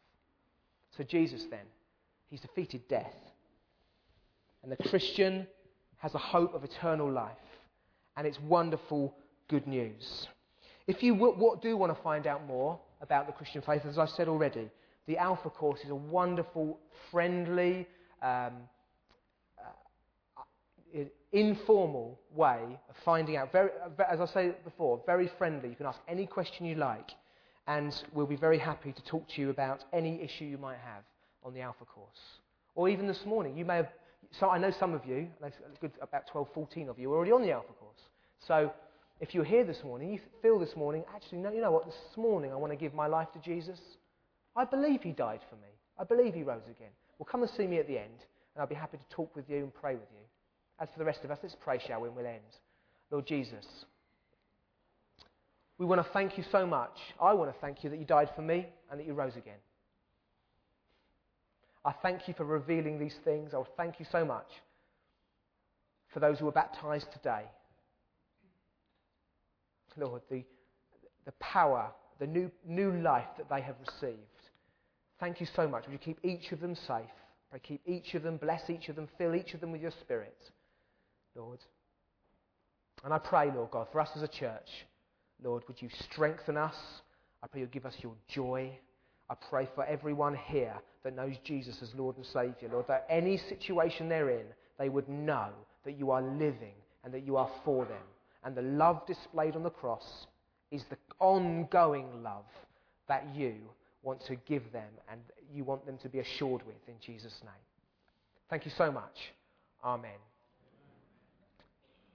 So, 0.97 1.03
Jesus 1.03 1.43
then, 1.51 1.65
he's 2.29 2.39
defeated 2.39 2.87
death. 2.87 3.13
And 4.63 4.71
the 4.71 4.89
Christian 4.89 5.45
has 5.97 6.15
a 6.15 6.19
hope 6.19 6.53
of 6.53 6.63
eternal 6.63 7.11
life. 7.11 7.35
And 8.15 8.25
it's 8.25 8.39
wonderful 8.47 9.13
good 9.49 9.67
news. 9.67 10.25
If 10.87 11.03
you 11.03 11.15
w- 11.15 11.59
do 11.61 11.75
want 11.75 11.93
to 11.93 12.01
find 12.01 12.27
out 12.27 12.47
more 12.47 12.79
about 13.01 13.27
the 13.27 13.33
Christian 13.33 13.61
faith, 13.61 13.81
as 13.85 13.97
I've 13.97 14.09
said 14.11 14.29
already, 14.29 14.69
the 15.09 15.17
Alpha 15.17 15.49
course 15.49 15.79
is 15.83 15.89
a 15.89 15.95
wonderful, 15.95 16.77
friendly, 17.09 17.87
um, 18.21 18.53
uh, 19.57 20.99
informal 21.31 22.19
way 22.35 22.61
of 22.87 22.95
finding 23.03 23.35
out. 23.35 23.51
Very, 23.51 23.71
as 24.07 24.21
I 24.21 24.27
said 24.27 24.63
before, 24.63 25.01
very 25.07 25.27
friendly. 25.39 25.69
You 25.69 25.75
can 25.75 25.87
ask 25.87 25.97
any 26.07 26.27
question 26.27 26.67
you 26.67 26.75
like, 26.75 27.09
and 27.65 27.91
we'll 28.13 28.27
be 28.27 28.35
very 28.35 28.59
happy 28.59 28.91
to 28.91 29.03
talk 29.05 29.27
to 29.29 29.41
you 29.41 29.49
about 29.49 29.83
any 29.93 30.21
issue 30.21 30.45
you 30.45 30.59
might 30.59 30.77
have 30.77 31.03
on 31.43 31.55
the 31.55 31.61
Alpha 31.61 31.85
course. 31.85 32.19
Or 32.75 32.87
even 32.87 33.07
this 33.07 33.25
morning, 33.25 33.57
you 33.57 33.65
may 33.65 33.77
have. 33.77 33.89
So 34.39 34.51
I 34.51 34.59
know 34.59 34.69
some 34.79 34.93
of 34.93 35.07
you, 35.07 35.27
good, 35.81 35.91
about 36.03 36.27
12, 36.31 36.49
14 36.53 36.87
of 36.87 36.99
you, 36.99 37.11
are 37.11 37.15
already 37.15 37.31
on 37.31 37.41
the 37.41 37.51
Alpha 37.51 37.73
course. 37.79 37.97
So 38.47 38.71
if 39.19 39.33
you're 39.33 39.43
here 39.43 39.63
this 39.63 39.83
morning, 39.83 40.13
you 40.13 40.19
feel 40.43 40.59
this 40.59 40.75
morning, 40.75 41.03
actually, 41.15 41.39
no, 41.39 41.51
you 41.51 41.61
know 41.61 41.71
what, 41.71 41.87
this 41.87 41.95
morning 42.15 42.51
I 42.51 42.57
want 42.57 42.73
to 42.73 42.77
give 42.77 42.93
my 42.93 43.07
life 43.07 43.29
to 43.33 43.39
Jesus. 43.39 43.79
I 44.59 44.65
believe 44.65 45.01
he 45.01 45.13
died 45.13 45.39
for 45.49 45.55
me. 45.55 45.71
I 45.97 46.03
believe 46.03 46.33
he 46.33 46.43
rose 46.43 46.65
again. 46.65 46.91
Well, 47.17 47.27
come 47.31 47.43
and 47.43 47.51
see 47.51 47.65
me 47.65 47.77
at 47.77 47.87
the 47.87 47.97
end, 47.97 48.25
and 48.53 48.61
I'll 48.61 48.67
be 48.67 48.75
happy 48.75 48.97
to 48.97 49.15
talk 49.15 49.33
with 49.33 49.49
you 49.49 49.59
and 49.59 49.73
pray 49.73 49.93
with 49.93 50.09
you. 50.11 50.25
As 50.81 50.89
for 50.91 50.99
the 50.99 51.05
rest 51.05 51.21
of 51.23 51.31
us, 51.31 51.39
let's 51.41 51.55
pray, 51.55 51.79
shall 51.79 52.01
we, 52.01 52.09
and 52.09 52.17
we'll 52.17 52.25
end. 52.25 52.41
Lord 53.09 53.25
Jesus, 53.25 53.65
we 55.77 55.85
want 55.85 56.05
to 56.05 56.11
thank 56.11 56.37
you 56.37 56.43
so 56.51 56.67
much. 56.67 56.97
I 57.21 57.31
want 57.31 57.53
to 57.53 57.59
thank 57.61 57.85
you 57.85 57.89
that 57.89 57.99
you 57.99 58.05
died 58.05 58.31
for 58.35 58.41
me 58.41 58.67
and 58.91 58.99
that 58.99 59.07
you 59.07 59.13
rose 59.13 59.37
again. 59.37 59.59
I 61.85 61.93
thank 62.01 62.27
you 62.27 62.33
for 62.33 62.43
revealing 62.43 62.99
these 62.99 63.15
things. 63.23 63.53
I 63.53 63.61
thank 63.77 63.97
you 63.97 64.05
so 64.11 64.25
much 64.25 64.47
for 66.13 66.19
those 66.19 66.37
who 66.37 66.45
were 66.45 66.51
baptized 66.51 67.07
today. 67.13 67.43
Lord, 69.95 70.21
the, 70.29 70.43
the 71.23 71.31
power, 71.39 71.91
the 72.19 72.27
new, 72.27 72.51
new 72.67 72.91
life 73.01 73.27
that 73.37 73.49
they 73.49 73.61
have 73.61 73.75
received. 73.85 74.19
Thank 75.19 75.41
you 75.41 75.47
so 75.55 75.67
much. 75.67 75.85
Would 75.85 75.93
you 75.93 75.99
keep 75.99 76.19
each 76.23 76.51
of 76.51 76.61
them 76.61 76.75
safe? 76.75 77.09
Pray, 77.49 77.59
keep 77.59 77.81
each 77.85 78.13
of 78.13 78.23
them, 78.23 78.37
bless 78.37 78.69
each 78.69 78.89
of 78.89 78.95
them, 78.95 79.07
fill 79.17 79.35
each 79.35 79.53
of 79.53 79.61
them 79.61 79.71
with 79.71 79.81
your 79.81 79.93
spirit, 80.01 80.37
Lord. 81.35 81.59
And 83.03 83.13
I 83.13 83.17
pray, 83.17 83.51
Lord 83.51 83.71
God, 83.71 83.87
for 83.91 83.99
us 84.01 84.09
as 84.15 84.21
a 84.21 84.27
church, 84.27 84.69
Lord, 85.43 85.63
would 85.67 85.81
you 85.81 85.89
strengthen 86.11 86.57
us? 86.57 86.75
I 87.41 87.47
pray 87.47 87.61
you'll 87.61 87.69
give 87.69 87.85
us 87.85 87.95
your 88.01 88.13
joy. 88.27 88.77
I 89.29 89.35
pray 89.49 89.67
for 89.73 89.85
everyone 89.85 90.35
here 90.35 90.75
that 91.03 91.15
knows 91.15 91.35
Jesus 91.43 91.81
as 91.81 91.93
Lord 91.95 92.17
and 92.17 92.25
Saviour, 92.25 92.71
Lord, 92.71 92.87
that 92.87 93.05
any 93.09 93.37
situation 93.37 94.09
they're 94.09 94.29
in, 94.29 94.45
they 94.77 94.89
would 94.89 95.07
know 95.07 95.49
that 95.85 95.97
you 95.97 96.11
are 96.11 96.21
living 96.21 96.73
and 97.03 97.13
that 97.13 97.25
you 97.25 97.37
are 97.37 97.49
for 97.63 97.85
them. 97.85 98.03
And 98.43 98.55
the 98.55 98.61
love 98.61 99.05
displayed 99.07 99.55
on 99.55 99.63
the 99.63 99.69
cross 99.69 100.27
is 100.71 100.83
the 100.89 100.97
ongoing 101.19 102.23
love 102.23 102.45
that 103.07 103.25
you 103.33 103.55
want 104.09 104.25
to 104.25 104.35
give 104.47 104.63
them 104.71 104.91
and 105.11 105.21
you 105.53 105.63
want 105.63 105.85
them 105.85 105.95
to 105.99 106.09
be 106.09 106.17
assured 106.17 106.63
with 106.65 106.81
in 106.87 106.95
Jesus' 106.99 107.39
name. 107.43 107.63
Thank 108.49 108.65
you 108.65 108.71
so 108.75 108.91
much. 108.91 109.17
Amen. 109.85 110.19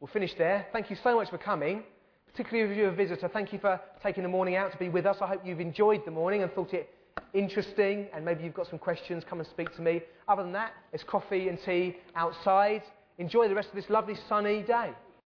We'll 0.01 0.09
finish 0.09 0.35
there. 0.37 0.67
Thank 0.73 0.91
you 0.91 0.97
so 1.05 1.15
much 1.15 1.31
for 1.31 1.39
coming. 1.39 1.85
Particularly 2.27 2.69
if 2.69 2.77
you're 2.77 2.89
a 2.89 2.93
visitor, 2.93 3.29
thank 3.29 3.53
you 3.53 3.61
for 3.61 3.81
taking 4.03 4.25
the 4.25 4.29
morning 4.29 4.57
out 4.57 4.73
to 4.73 4.79
be 4.79 4.89
with 4.89 5.07
us. 5.07 5.19
I 5.21 5.29
hope 5.29 5.43
you've 5.45 5.61
enjoyed 5.61 6.05
the 6.05 6.11
morning 6.11 6.43
and 6.43 6.53
thought 6.53 6.75
it 6.75 6.91
interesting 7.33 8.09
and 8.13 8.25
maybe 8.25 8.43
you've 8.43 8.55
got 8.55 8.69
some 8.69 8.81
questions. 8.81 9.23
Come 9.31 9.39
and 9.39 9.49
speak 9.49 9.73
to 9.77 9.81
me. 9.81 10.03
Other 10.27 10.43
than 10.43 10.53
that, 10.53 10.73
it's 10.93 11.05
coffee 11.05 11.49
and 11.49 11.61
tea 11.65 11.99
outside. 12.17 12.83
Enjoy 13.19 13.47
the 13.47 13.55
rest 13.55 13.69
of 13.69 13.77
this 13.77 13.89
lovely 13.89 14.17
sunny 14.29 14.63
day. 14.63 14.91